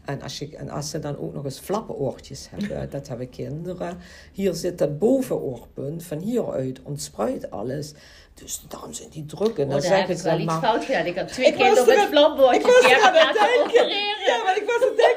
[0.06, 3.98] En als, je, en als ze dan ook nog eens flappenoortjes hebben, dat hebben kinderen.
[4.32, 7.94] Hier zit dat bovenoorpunt, van hieruit ontspruit alles.
[8.34, 9.58] Dus daarom zijn die druk.
[9.58, 11.06] En Oh, dan daar heb ik wel iets fout gedaan.
[11.06, 13.88] Ik had twee keer was op het flapbordje ik was aan het denken.
[14.26, 15.11] Ja, maar ik was aan het denken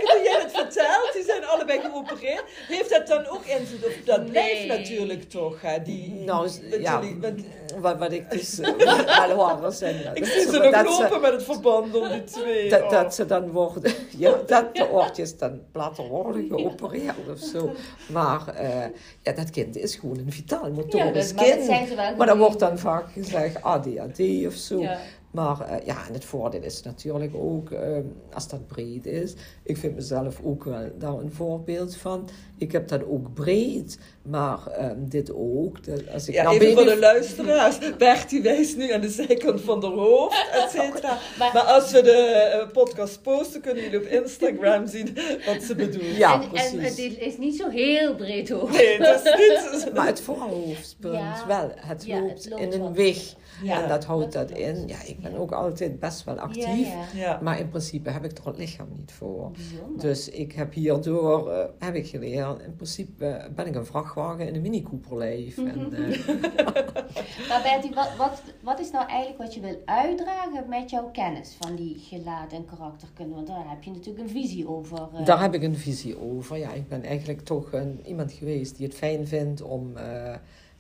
[0.75, 1.13] vertelt.
[1.13, 2.45] Die zijn allebei geopereerd.
[2.69, 3.93] Heeft dat dan ook invloed op...
[4.05, 4.79] Dat blijft Nee.
[4.79, 5.83] natuurlijk toch, hè?
[5.83, 6.49] Die, Nou,
[6.81, 7.41] ja, met-
[7.81, 10.11] wat, wat ik dus wel hoor zijn.
[10.15, 12.69] ik zie ze nog dat lopen met het verband om die twee.
[12.71, 12.91] Dat, Oh.
[12.91, 17.73] dat ze dan worden, ja, dat de oortjes dan platter worden geopereerd of zo.
[18.07, 18.85] Maar eh,
[19.23, 21.67] ja, dat kind is gewoon een vitaal Ja, motorisch dat, maar dat kind.
[21.67, 24.81] zijn ze wel Maar dan wordt dan vaak gezegd ADHD of zo.
[24.81, 24.99] Ja.
[25.35, 27.97] Maar eh, ja, en het voordeel is natuurlijk ook, eh,
[28.35, 29.35] als dat breed is.
[29.62, 32.29] Ik vind mezelf ook wel daar een voorbeeld van.
[32.59, 35.85] Ik heb dat ook breed, maar eh, dit ook.
[35.85, 37.79] Dat, als ik Ja, naar even voor de luisteraars.
[37.99, 41.18] Bertie wijst nu aan de zijkant van de hoofd, et cetera.
[41.38, 45.16] Maar- Maar als we de eh, podcast posten, kunnen jullie op Instagram zien
[45.47, 46.16] wat ze bedoelt.
[46.16, 47.14] Ja, en, en precies.
[47.14, 48.70] het is- niet zo heel breed hoor.
[48.70, 49.94] Nee, het is niet...
[49.94, 51.44] Maar het voorhoofdpunt Ja.
[51.47, 51.70] wel.
[51.77, 53.16] Het Ja, loopt, het loopt in een weg.
[53.62, 54.83] Ja, en dat houdt dat dat in.
[54.88, 55.39] Ja, ik ben Ja.
[55.39, 56.65] ook altijd best wel actief.
[56.89, 57.21] Ja, ja.
[57.21, 57.41] Ja.
[57.43, 59.51] Maar in principe heb ik er het lichaam niet voor.
[59.51, 60.01] Bijzonder.
[60.01, 64.47] Dus ik heb hierdoor, eh, heb ik geleerd, in principe eh, ben ik een vrachtwagen
[64.49, 65.59] in een mini Cooperlijf.
[65.59, 66.29] En, eh,
[67.49, 71.57] Maar Betty, wat, wat, wat is nou eigenlijk wat je wil uitdragen met jouw kennis
[71.61, 73.35] van die gelaat en karakterkunde?
[73.35, 75.09] Want daar heb je natuurlijk een visie over.
[75.15, 75.25] eh.
[75.25, 76.57] Daar heb ik een visie over.
[76.59, 80.35] Ja, ik ben eigenlijk toch een, iemand geweest die het fijn vindt om, eh,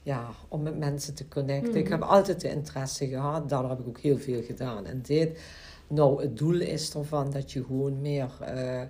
[0.04, 1.74] ja, om met mensen te connecten.
[1.76, 1.92] Ik Mhm.
[1.92, 3.48] heb altijd de interesse gehad.
[3.48, 4.86] Daardoor heb ik ook heel veel gedaan.
[4.86, 5.40] En dit,
[5.88, 8.82] nou, het doel is ervan dat je gewoon meer eh,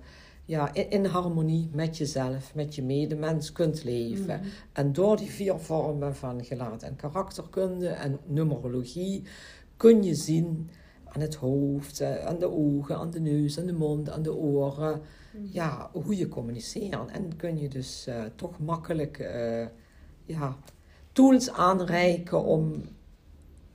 [0.45, 4.41] ja, in, in harmonie met jezelf, met je medemens kunt leven.
[4.41, 4.49] Mhm.
[4.73, 9.23] En door die vier vormen van gelaat en karakterkunde en numerologie
[9.77, 10.71] kun je zien
[11.05, 14.35] aan het hoofd, eh, aan de ogen, aan de neus, aan de mond, aan de
[14.35, 15.01] oren,
[15.33, 15.45] Mhm.
[15.51, 17.11] ja, hoe je communiceert.
[17.11, 19.67] En kun je dus eh, toch makkelijk eh,
[20.25, 20.57] ja,
[21.15, 22.83] tools aanreiken om,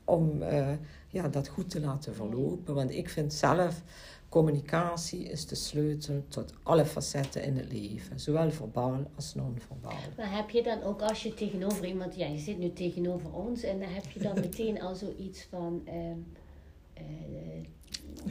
[0.03, 0.73] om eh,
[1.07, 2.75] ja, dat goed te laten verlopen.
[2.75, 3.81] Want ik vind zelf,
[4.29, 8.19] communicatie is de sleutel tot alle facetten in het leven.
[8.19, 9.93] Zowel verbaal als non-verbaal.
[10.17, 13.63] Maar heb je dan ook als je tegenover iemand, ja, je zit nu tegenover ons
[13.63, 16.17] en dan heb je dan meteen al zoiets van, ehm,
[16.93, 17.03] eh,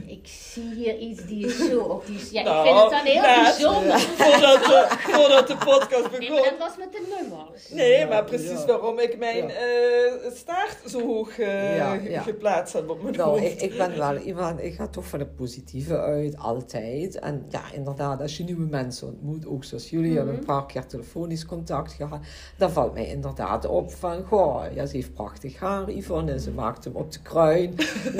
[0.05, 2.19] ik zie hier iets die is zo op die...
[2.31, 3.99] Ja, Nou, ik vind het dan heel net, bijzonder.
[3.99, 6.35] Voordat de, voordat de podcast Nee, begon.
[6.35, 7.69] maar dat was met de nummers.
[7.69, 8.65] Nee, Ja, maar precies ja.
[8.65, 9.53] waarom ik mijn Ja.
[9.53, 12.21] eh, staart zo hoog eh, Ja, ja.
[12.21, 13.43] geplaatst had op mijn Nou, hoofd.
[13.61, 17.19] ik, ik ben wel iemand, ik ga toch van het positieve uit, altijd.
[17.19, 20.39] En ja, inderdaad, als je nieuwe mensen ontmoet, ook zoals jullie, hebben Mhm.
[20.41, 22.19] een paar keer telefonisch contact gehad,
[22.57, 26.83] dan valt mij inderdaad op van, goh, ja, ze heeft prachtig haar, Yvonne, ze maakt
[26.83, 27.75] hem op de kruin.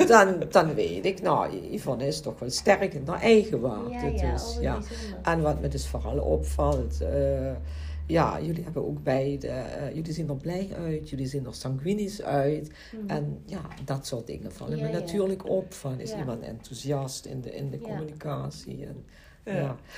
[0.06, 1.29] dan, dan weet ik, nou,
[1.70, 3.90] Yvonne is toch wel sterk in haar eigen waarde.
[3.90, 4.78] Ja, dus, oh, ja.
[5.22, 7.52] En wat me dus vooral opvalt, eh,
[8.06, 12.22] ja, jullie hebben ook beide, eh, jullie zien er blij uit, jullie zien er sanguinisch
[12.22, 12.70] uit.
[12.92, 13.08] Mhm.
[13.10, 15.72] En ja, dat soort dingen vallen me natuurlijk op.
[15.74, 18.86] Van, is iemand enthousiast in de, in de communicatie?
[18.86, 19.04] En,
[19.44, 19.52] Ja.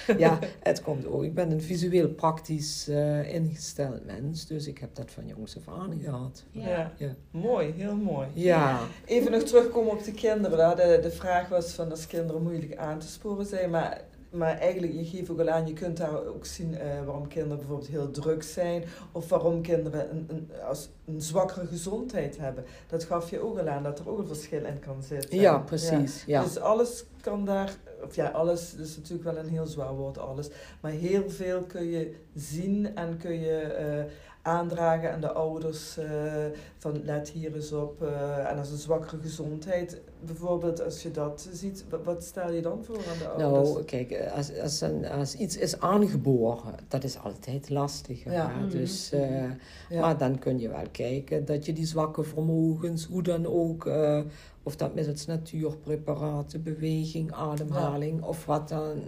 [0.06, 0.14] ja.
[0.18, 0.38] Ja.
[0.62, 1.22] het komt ook.
[1.22, 5.74] Ik ben een visueel praktisch eh, ingesteld mens, dus ik heb dat van jongs af
[5.74, 6.44] aan gehad.
[6.50, 6.68] Ja.
[6.68, 6.92] Ja.
[6.96, 7.14] Ja.
[7.30, 8.26] Mooi, heel mooi.
[8.32, 10.76] Ja, Even nog terugkomen op de kinderen.
[10.76, 13.70] De, de vraag was van als kinderen moeilijk aan te sporen zijn.
[13.70, 14.00] Maar,
[14.30, 17.56] maar eigenlijk, je geeft ook al aan, je kunt daar ook zien eh, waarom kinderen
[17.58, 18.84] bijvoorbeeld heel druk zijn.
[19.12, 22.64] Of waarom kinderen een, een, als een zwakkere gezondheid hebben.
[22.86, 25.38] Dat gaf je ook al aan, dat er ook een verschil in kan zitten.
[25.38, 26.24] ja precies.
[26.26, 26.42] Ja.
[26.42, 30.48] Dus alles kan daar, of ja, alles is natuurlijk wel een heel zwaar woord, alles.
[30.80, 34.04] Maar heel veel kun je zien en kun je eh,
[34.42, 36.32] aandragen aan de ouders eh,
[36.78, 38.02] van let hier eens op.
[38.02, 42.84] eh, en als een zwakkere gezondheid, bijvoorbeeld als je dat ziet, wat, stel je dan
[42.84, 43.72] voor aan de ouders?
[43.72, 48.24] Nou, kijk, als, als, een, als iets is aangeboren, dat is altijd lastig.
[48.24, 48.32] hè.
[48.34, 48.48] Ja.
[48.48, 48.68] Mhm.
[48.68, 49.42] Dus, eh,
[49.88, 50.00] Ja.
[50.00, 54.20] Maar dan kun je wel kijken dat je die zwakke vermogens, hoe dan ook, eh,
[54.62, 59.02] of dat middels natuurpreparaten, beweging, ademhaling of wat dan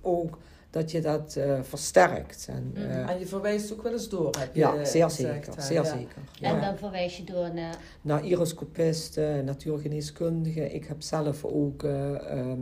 [0.00, 0.38] ook,
[0.70, 2.46] dat je dat eh, versterkt.
[2.50, 2.82] En, Mhm.
[2.82, 5.62] eh, en je verwijst ook wel eens door, heb je ja, eh, zeer gezegd, zeker.
[5.62, 5.84] Zeer Ja.
[5.84, 6.22] zeker.
[6.40, 6.60] En Ja.
[6.60, 7.76] dan verwijs je door naar...
[8.02, 10.74] Naar iroscopisten, natuurgeneeskundigen.
[10.74, 12.60] Ik heb zelf ook eh, ehm,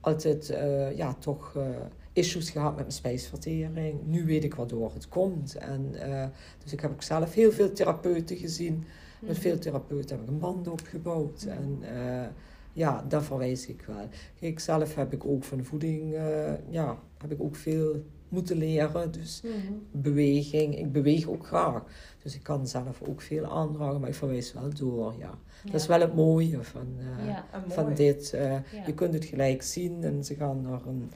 [0.00, 1.62] altijd eh, ja, toch eh,
[2.12, 4.00] issues gehad met mijn spijsvertering.
[4.06, 5.54] Nu weet ik waardoor het komt.
[5.56, 6.26] En, eh,
[6.62, 8.84] dus ik heb ook zelf heel veel therapeuten gezien.
[9.20, 9.40] Met Mhm.
[9.40, 11.42] veel therapeuten heb ik een band opgebouwd.
[11.42, 12.26] En eh,
[12.72, 14.08] ja, daar verwijs ik wel.
[14.40, 19.10] Kijk, zelf heb ik ook van voeding, eh, ja, heb ik ook veel moeten leren.
[19.12, 19.72] Dus Mhm.
[19.90, 21.82] beweging, ik beweeg ook graag.
[22.22, 25.38] Dus ik kan zelf ook veel aandragen, maar ik verwijs wel door, ja.
[25.64, 27.44] Dat is wel het mooie van, eh, Ja.
[27.68, 27.94] Van mooi.
[27.96, 28.32] dit.
[28.32, 28.62] eh, Ja.
[28.86, 31.10] Je kunt het gelijk zien en ze gaan naar een,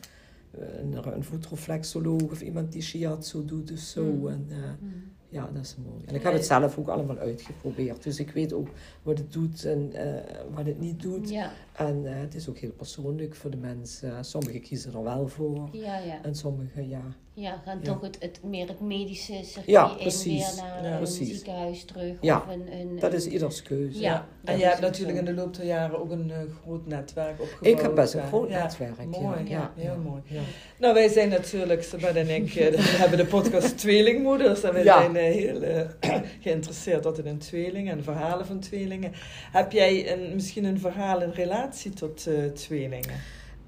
[0.51, 4.05] eh, naar een voetreflexoloog of iemand die shiatsu doet of zo.
[4.05, 4.27] Mm.
[4.29, 4.93] En, Mhm.
[5.29, 6.05] Ja, dat is mooi.
[6.07, 8.03] En ik heb het zelf ook allemaal uitgeprobeerd.
[8.03, 8.69] Dus ik weet ook
[9.03, 11.31] wat het doet en eh, wat het niet doet.
[11.31, 14.25] Ja, En eh, het is ook heel persoonlijk voor de mensen.
[14.25, 15.69] Sommigen kiezen er wel voor.
[15.73, 16.23] ja, ja.
[16.23, 17.03] En sommigen ja.
[17.41, 17.85] Ja, gaan Ja.
[17.93, 20.55] toch het, het, meer het medische circuit Ja, in precies.
[20.55, 21.29] weer naar Ja, een precies.
[21.35, 22.17] ziekenhuis terug.
[22.21, 24.01] Ja, of een, een, Dat is ieders keuze.
[24.01, 25.25] Ja, En je hebt natuurlijk zo.
[25.25, 27.67] in de loop der jaren ook een eh, groot netwerk opgebouwd.
[27.77, 28.27] Ik heb best een hè?
[28.27, 29.05] groot Ja, netwerk.
[29.07, 29.73] Mooi, ja.
[29.77, 30.23] heel mooi.
[30.25, 30.41] Ja.
[30.79, 34.63] Nou, wij zijn natuurlijk, Sabad en ik, eh, we hebben de podcast Tweelingmoeders.
[34.63, 34.99] En wij Ja.
[35.01, 35.81] zijn eh, heel eh,
[36.41, 39.13] geïnteresseerd altijd in tweelingen en verhalen van tweelingen.
[39.53, 43.15] Heb jij een, misschien een verhaal in relatie tot eh, tweelingen?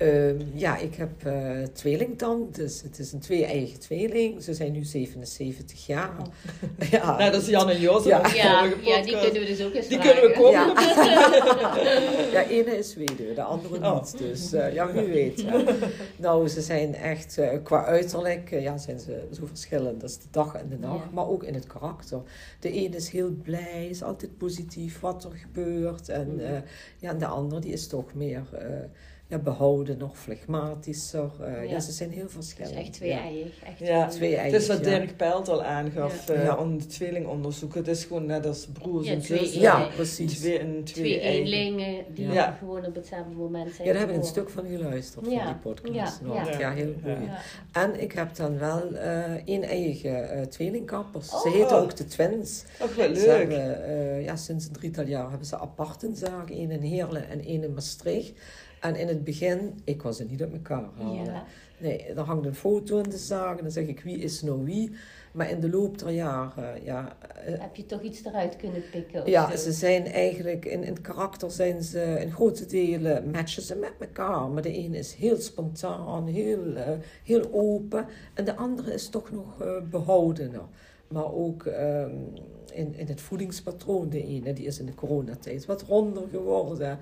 [0.01, 2.55] Ehm, ja, ik heb eh tweelingtand.
[2.55, 4.43] Dus het is een twee-eigen tweeling.
[4.43, 6.11] Ze zijn nu 77 jaar.
[6.91, 7.17] Ja.
[7.19, 8.05] Nou, dat is Jan en Jos.
[8.05, 8.27] Ja.
[8.27, 8.35] Ja.
[8.35, 10.21] Ja, ja, die kunnen we dus ook eens Die vragen.
[10.21, 10.53] kunnen we komen.
[10.53, 12.33] Ja.
[12.43, 13.95] ja, ene is weduwe, de andere Oh.
[14.03, 14.19] niet.
[14.19, 15.45] Dus eh, ja, wie weet.
[16.17, 20.01] Nou, ze zijn echt eh, qua uiterlijk, ja, zijn ze zo verschillend.
[20.01, 21.11] Dat is de dag en de nacht, Ja.
[21.13, 22.21] maar ook in het karakter.
[22.61, 26.09] De ene is heel blij, is altijd positief wat er gebeurt.
[26.09, 26.51] En, eh,
[26.99, 28.65] ja, en de andere die is toch meer eh,
[29.31, 31.31] ja, behouden, nog flegmatischer.
[31.41, 31.61] Eh, ja.
[31.71, 31.81] Ja.
[31.81, 32.75] ze zijn heel Het verschillend.
[32.75, 33.63] is echt twee-eiig.
[33.65, 34.07] Echt Ja.
[34.09, 34.85] Twee Het is wat.
[34.85, 36.35] Dirk Pelt al aangaf, Ja.
[36.35, 36.57] eh Ja.
[36.57, 37.75] om de tweelingonderzoek.
[37.75, 39.61] Het is gewoon net als broers Ja, en twee zussen.
[39.61, 40.39] Ja, precies.
[40.39, 42.57] Twee, een twee, Twee eenlingen die Ja.
[42.59, 45.37] gewoon op hetzelfde moment zijn Ja, daar heb ik een stuk van geluisterd, Ja.
[45.39, 46.21] van die podcast.
[46.21, 46.51] Ja, nog.
[46.51, 46.59] ja.
[46.59, 46.73] ja.
[46.73, 47.29] heel goed.
[47.73, 51.29] En ik heb dan wel eh één eigen eh, tweelingkappers.
[51.29, 51.53] Ze Oh.
[51.53, 52.65] heten ook de Twins.
[52.79, 53.17] Ze leuk.
[53.27, 56.51] hebben, eh, ja, sinds een drietal jaar hebben ze apart een zaak.
[56.51, 58.33] één in Heerlen en één in Maastricht.
[58.81, 61.25] En in het begin, ik was ze niet uit elkaar halen.
[61.25, 61.45] Ja.
[61.79, 64.65] Nee, er hangt een foto in de zaak en dan zeg ik wie is nou
[64.65, 64.91] wie.
[65.33, 69.31] Maar in de loop der jaren, ja, eh, Heb je toch iets eruit kunnen pikken?
[69.31, 69.57] ja, zo?
[69.57, 73.93] ze zijn eigenlijk in, in het karakter zijn ze in grote delen matchen ze met
[74.01, 74.49] elkaar.
[74.49, 76.89] Maar de ene is heel spontaan, heel, eh,
[77.25, 78.07] heel open.
[78.35, 80.65] En de andere is toch nog eh, behoudener.
[81.09, 82.11] Maar ook, ehm,
[82.73, 84.09] in, in het voedingspatroon.
[84.09, 86.99] De ene die is in de coronatijd wat ronder geworden.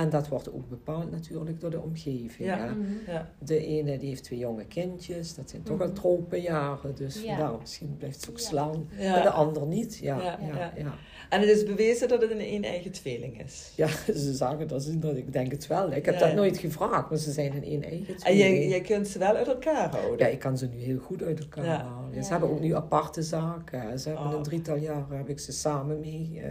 [0.00, 2.48] En dat wordt ook bepaald natuurlijk door de omgeving.
[2.48, 2.58] Ja.
[2.58, 2.70] hè.
[2.74, 2.82] Mhm.
[3.06, 3.30] Ja.
[3.38, 5.86] De ene die heeft twee jonge kindjes, dat zijn toch Mhm.
[5.86, 6.94] al tropenjaren.
[6.94, 7.36] Dus Ja.
[7.36, 8.44] vandaar, misschien blijft ze ook Ja.
[8.44, 8.88] slaan.
[8.98, 9.16] Ja.
[9.16, 9.96] En de ander niet.
[9.98, 10.72] Ja, Ja, ja, ja.
[10.76, 10.94] ja.
[11.28, 13.72] En het is bewezen dat het een een-eigen tweeling is.
[13.76, 15.92] Ja, ze zeggen dat, ze- dat ik denk het wel.
[15.92, 16.34] Ik heb Ja, dat ja.
[16.34, 18.70] nooit gevraagd, maar ze zijn in één eigen En jij, tweeling.
[18.70, 20.18] jij kunt ze wel uit elkaar houden.
[20.18, 21.64] Ja, ik kan ze nu heel goed uit elkaar.
[22.12, 22.22] Ja.
[22.22, 23.98] Ze hebben ook nu aparte zaken.
[23.98, 24.32] Ze hebben Oh.
[24.32, 26.50] een drietal jaren heb ik ze samen mee, eh,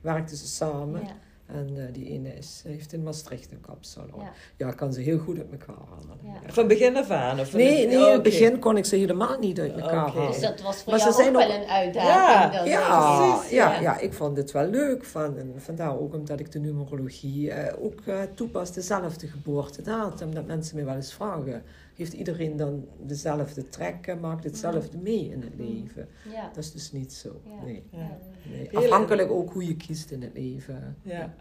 [0.00, 1.02] werkten ze samen.
[1.54, 4.22] En eh, die ene is, heeft in Maastricht een kapsalon.
[4.56, 4.70] Ja.
[4.72, 6.18] Kan ze heel goed uit elkaar halen.
[6.44, 6.52] Ja.
[6.52, 7.40] Van begin af aan?
[7.40, 8.22] Of Nee, nee, in Oh, het oké.
[8.22, 10.26] begin kon ik ze helemaal niet uit elkaar halen.
[10.32, 12.12] Dus dat was voor Maar ze jou ook zijn wel ook- een uitdaging.
[12.12, 13.80] Ja, dan, Ja, precies, ja, ja.
[13.80, 15.04] ja, ik vond het wel leuk.
[15.04, 20.34] Van, en vandaar ook omdat ik de numerologie eh, ook eh, toepas, dezelfde geboortedatum.
[20.34, 21.62] Dat mensen me wel eens vragen,
[22.00, 26.08] heeft iedereen dan dezelfde trekken, maakt hetzelfde mee in het leven?
[26.32, 26.46] Ja.
[26.48, 27.40] Dat is dus niet zo.
[27.44, 27.64] Ja.
[27.64, 27.84] Nee.
[28.50, 28.76] Nee.
[28.76, 30.96] Afhankelijk ook hoe je kiest in het leven.
[31.02, 31.34] Ja.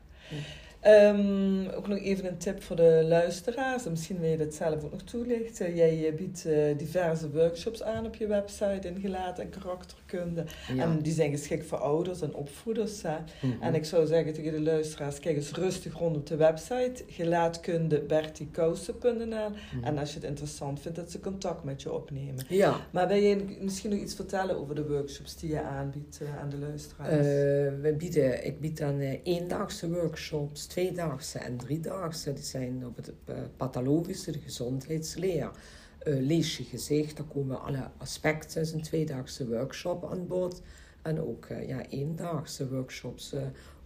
[0.79, 3.85] Ehm, ook nog even een tip voor de luisteraars.
[3.85, 5.75] En Misschien wil je dat zelf ook nog toelichten.
[5.75, 10.43] Jij eh, biedt eh, diverse workshops aan op je website in gelaat en karakterkunde.
[10.75, 10.83] Ja.
[10.83, 13.01] En die zijn geschikt voor ouders en opvoeders.
[13.01, 13.15] Hè.
[13.41, 13.61] Mhm.
[13.61, 17.03] En ik zou zeggen tegen de luisteraars, kijk eens rustig rond op de website.
[17.07, 19.83] Gelaatkundebertikousen.nl Mhm.
[19.83, 22.45] En als je het interessant vindt, dat ze contact met je opnemen.
[22.47, 26.39] Ja, Maar wil je misschien nog iets vertellen over de workshops die je aanbiedt eh,
[26.39, 27.09] aan de luisteraars?
[27.09, 27.17] Eh,
[27.81, 32.33] we bieden, ik bied dan eendaagse workshops, tweedaagse en driedaagse.
[32.33, 35.51] Die zijn op het eh, pathologische, de gezondheidsleer.
[35.99, 38.59] Eh, lees je gezicht, daar komen alle aspecten.
[38.59, 40.61] Het is een tweedaagse workshop aan bod.
[41.01, 43.33] En ook eh, ja, eendaagse workshops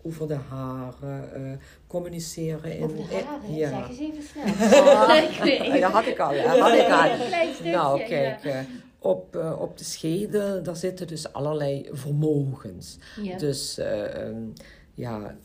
[0.05, 2.83] over de haren, communiceren in...
[2.83, 3.69] Over de haren, ja.
[3.69, 4.83] zeg eens even snel.
[4.93, 5.81] Ah.
[5.81, 7.53] Dat had ik al, hè, had ik al.
[7.53, 8.65] Stukje, Nou, kijk,
[9.03, 12.97] op, op de schedel, daar zitten dus allerlei vermogens.
[13.21, 13.37] Ja.
[13.37, 14.41] Dus eh, ehm,
[14.93, 15.35] ja,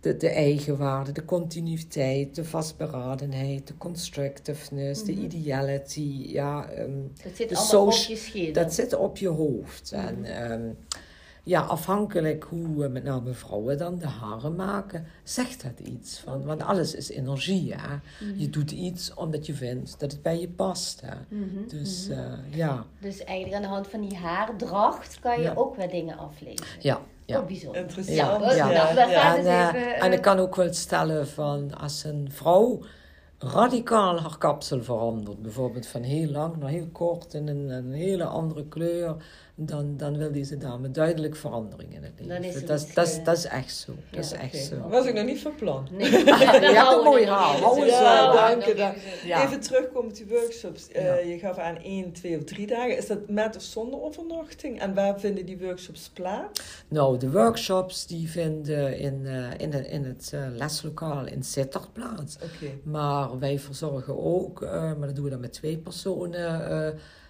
[0.00, 5.22] de, de eigenwaarde, de continuïteit, de vastberadenheid, de constructiveness, de Mhm.
[5.24, 6.26] ideality.
[6.28, 6.90] Ja, ehm,
[7.24, 8.52] dat zit de allemaal op je schedel.
[8.62, 9.92] dat zit op je hoofd.
[9.94, 10.04] Mhm.
[10.06, 10.62] En ehm,
[11.42, 16.18] ja, afhankelijk hoe met name vrouwen dan de haren maken, zegt dat iets.
[16.18, 17.74] Van, want alles is energie.
[17.76, 17.96] Hè?
[18.26, 18.38] Mhm.
[18.40, 21.00] Je doet iets omdat je vindt dat het bij je past.
[21.04, 21.16] Hè?
[21.66, 25.54] Dus eh, ja, Dus eigenlijk aan de hand van die haardracht kan je Ja.
[25.54, 26.66] ook weer dingen aflezen.
[26.80, 27.00] ja.
[27.26, 27.38] Ja.
[27.38, 27.80] Ook bijzonder.
[27.80, 28.16] Interessant.
[28.16, 29.36] Ja, Ja, nou, ja.
[29.36, 30.00] En, even...
[30.00, 32.82] en ik kan ook wel stellen van als een vrouw
[33.38, 38.24] radicaal haar kapsel verandert, bijvoorbeeld van heel lang naar heel kort in een, een hele
[38.24, 39.16] andere kleur,
[39.58, 42.34] dan, dan wil deze dame duidelijk verandering in het leven.
[42.34, 43.92] Dan is dat, dat, is, eh, dat is echt zo.
[44.10, 44.88] Dat is ja, echt zo.
[44.88, 45.88] Was ik nog niet van plan.
[45.90, 47.56] Nee, Je hebt een mooi haar.
[47.60, 48.92] Hou eens, Ja, eh, dank je.
[49.26, 49.44] Ja.
[49.44, 50.88] Even terugkomen op die workshops.
[50.88, 51.14] Eh, Ja.
[51.32, 52.96] Je gaf aan één, twee of drie dagen.
[52.96, 54.80] Is dat met of zonder overnachting?
[54.80, 56.60] En waar vinden die workshops plaats?
[56.88, 61.92] Nou, de workshops die vinden in, eh, in, het, in het eh, leslokaal in Sittard
[61.92, 62.36] plaats.
[62.36, 62.70] Oké.
[62.82, 66.88] Maar wij verzorgen ook, eh, maar dat doen we dan met twee personen, eh,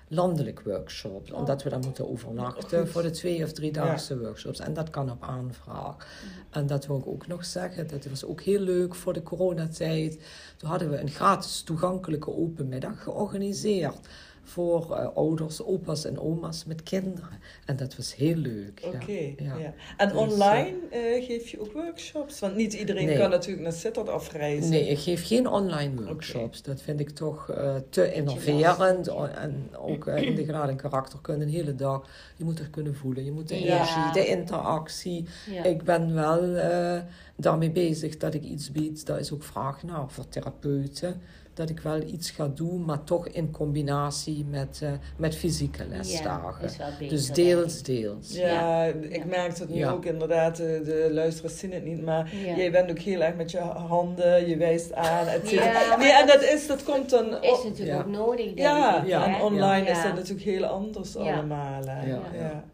[0.09, 1.31] landelijk workshops.
[1.31, 1.39] Oh.
[1.39, 4.61] Omdat we dan moeten overnachten voor de twee of driedaagse workshops.
[4.61, 6.07] En dat kan op aanvraag.
[6.51, 10.21] En dat wil ik ook nog zeggen, dat was ook heel leuk voor de coronatijd.
[10.57, 14.09] Toen hadden we een gratis toegankelijke open middag georganiseerd.
[14.49, 17.39] Voor eh, ouders, opa's en oma's met kinderen.
[17.65, 18.81] En dat was heel leuk.
[18.85, 19.57] Oké, ja.
[19.57, 19.75] ja.
[19.97, 22.41] En Dus, online eh, geef je ook workshops?
[22.41, 23.19] Want niet iedereen Nee.
[23.19, 24.71] kan natuurlijk naar Sittard afreizen.
[24.71, 26.63] Nee, ik geef geen online workshops.
[26.63, 29.09] Dat vind ik toch eh, te innoverend.
[29.35, 32.09] En ook eh, in de graad en karakterkunde een hele dag.
[32.37, 33.25] Je moet er kunnen voelen.
[33.25, 33.75] Je moet de Ja.
[33.75, 35.25] energie, de interactie.
[35.65, 37.01] Ik ben wel eh,
[37.37, 39.07] daarmee bezig dat ik iets bied.
[39.07, 41.21] Daar is ook vraag naar voor therapeuten.
[41.57, 45.97] Dat ik wel iets ga doen, maar toch in combinatie met, eh, met fysieke Ja,
[45.97, 46.65] lesdagen.
[46.65, 48.33] is wel beter, dus deels, deels.
[48.35, 48.47] Ja,
[48.85, 48.85] Ja.
[48.85, 49.25] ik Ja.
[49.25, 49.91] merk dat nu Ja.
[49.91, 50.57] ook inderdaad.
[50.57, 52.57] De, de luisteraars zien het niet, maar Ja.
[52.57, 55.81] jij bent ook heel erg met je handen, je wijst aan, et cetera.
[55.81, 57.27] Ja, nee, en dat is, dat komt dan...
[57.43, 57.99] is op- natuurlijk Ja.
[57.99, 59.09] ook nodig, denk ja, ik.
[59.09, 59.27] Ja.
[59.37, 59.91] en online Ja.
[59.97, 61.19] is dat natuurlijk heel anders Ja.
[61.21, 61.83] allemaal.
[61.87, 62.09] hè.
[62.11, 62.65] Ja.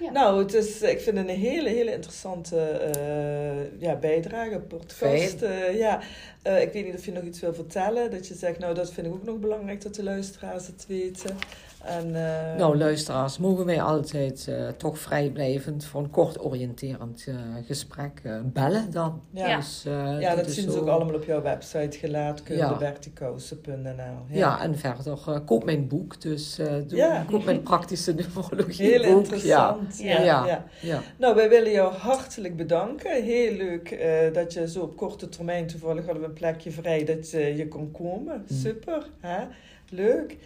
[0.00, 0.10] Ja.
[0.10, 5.42] Nou, het is, ik vind het een hele, hele interessante eh, ja, bijdrage, podcast.
[5.42, 6.00] Eh, ja.
[6.42, 8.10] Eh, ik weet niet of je nog iets wil vertellen.
[8.10, 11.36] Dat je zegt, nou dat vind ik ook nog belangrijk dat de luisteraars het weten.
[11.84, 17.34] En, eh, Nou, luisteraars, mogen wij altijd eh, toch vrijblijvend voor een kort oriënterend eh,
[17.66, 19.22] gesprek bellen dan.
[19.30, 19.56] ja.
[19.56, 19.82] Dus,
[20.20, 21.88] Ja, dat is zien ze ook allemaal op jouw website, Ja.
[21.98, 24.16] gelaatkundebertikousen.nl.
[24.28, 24.60] Ja.
[24.62, 27.24] en verder koop mijn boek, dus doe, Ja.
[27.30, 29.16] koop mijn praktische numerologie Heel boek.
[29.22, 29.98] interessant.
[29.98, 30.20] Ja.
[30.20, 30.24] Ja.
[30.24, 30.46] Ja.
[30.46, 30.64] Ja.
[30.80, 31.00] Ja.
[31.16, 33.24] Nou, wij willen jou hartelijk bedanken.
[33.24, 33.98] Heel leuk
[34.32, 37.90] dat je zo op korte termijn, toevallig hadden we een plekje vrij, dat je kon
[37.90, 38.44] komen.
[38.48, 38.56] Mm.
[38.56, 39.44] Super, hè?
[39.90, 40.36] leuk.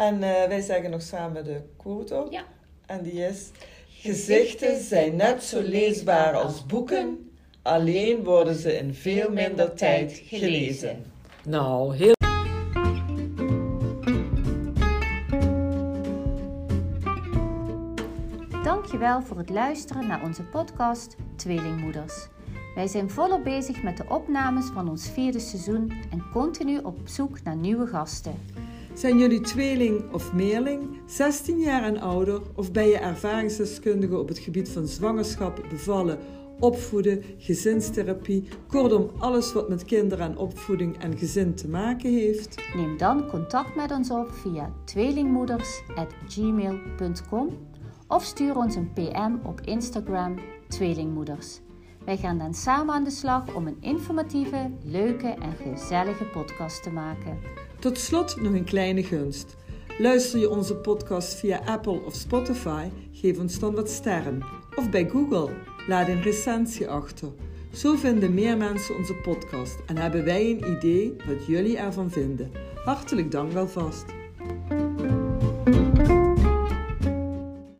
[0.00, 2.32] En uh, wij zeggen nog samen de quote op.
[2.32, 2.42] Ja.
[2.86, 3.50] En die is...
[3.88, 7.30] Gezichten zijn net zo leesbaar als boeken,
[7.62, 11.04] alleen worden ze in veel minder tijd gelezen.
[11.44, 12.14] Nou, heel
[18.62, 22.26] Dankjewel voor het luisteren naar onze podcast Tweelingmoeders.
[22.74, 27.42] Wij zijn volop bezig met de opnames van ons vierde seizoen en continu op zoek
[27.42, 28.34] naar nieuwe gasten.
[29.00, 34.38] Zijn jullie tweeling of meerling, 16 jaar en ouder, of ben je ervaringsdeskundige op het
[34.38, 36.18] gebied van zwangerschap, bevallen,
[36.58, 42.54] opvoeden, gezinstherapie, kortom alles wat met kinderen en opvoeding en gezin te maken heeft?
[42.76, 47.48] Neem dan contact met ons op via tweelingmoeders.gmail.com
[48.06, 50.34] of stuur ons een PM op Instagram
[50.68, 51.60] Tweelingmoeders.
[52.04, 56.90] Wij gaan dan samen aan de slag om een informatieve, leuke en gezellige podcast te
[56.90, 57.38] maken.
[57.80, 59.56] Tot slot nog een kleine gunst.
[59.98, 64.42] Luister je onze podcast via Apple of Spotify, geef ons dan wat sterren.
[64.74, 65.50] Of bij Google,
[65.86, 67.28] laat een recensie achter.
[67.72, 72.50] Zo vinden meer mensen onze podcast en hebben wij een idee wat jullie ervan vinden.
[72.84, 74.04] Hartelijk dank wel vast.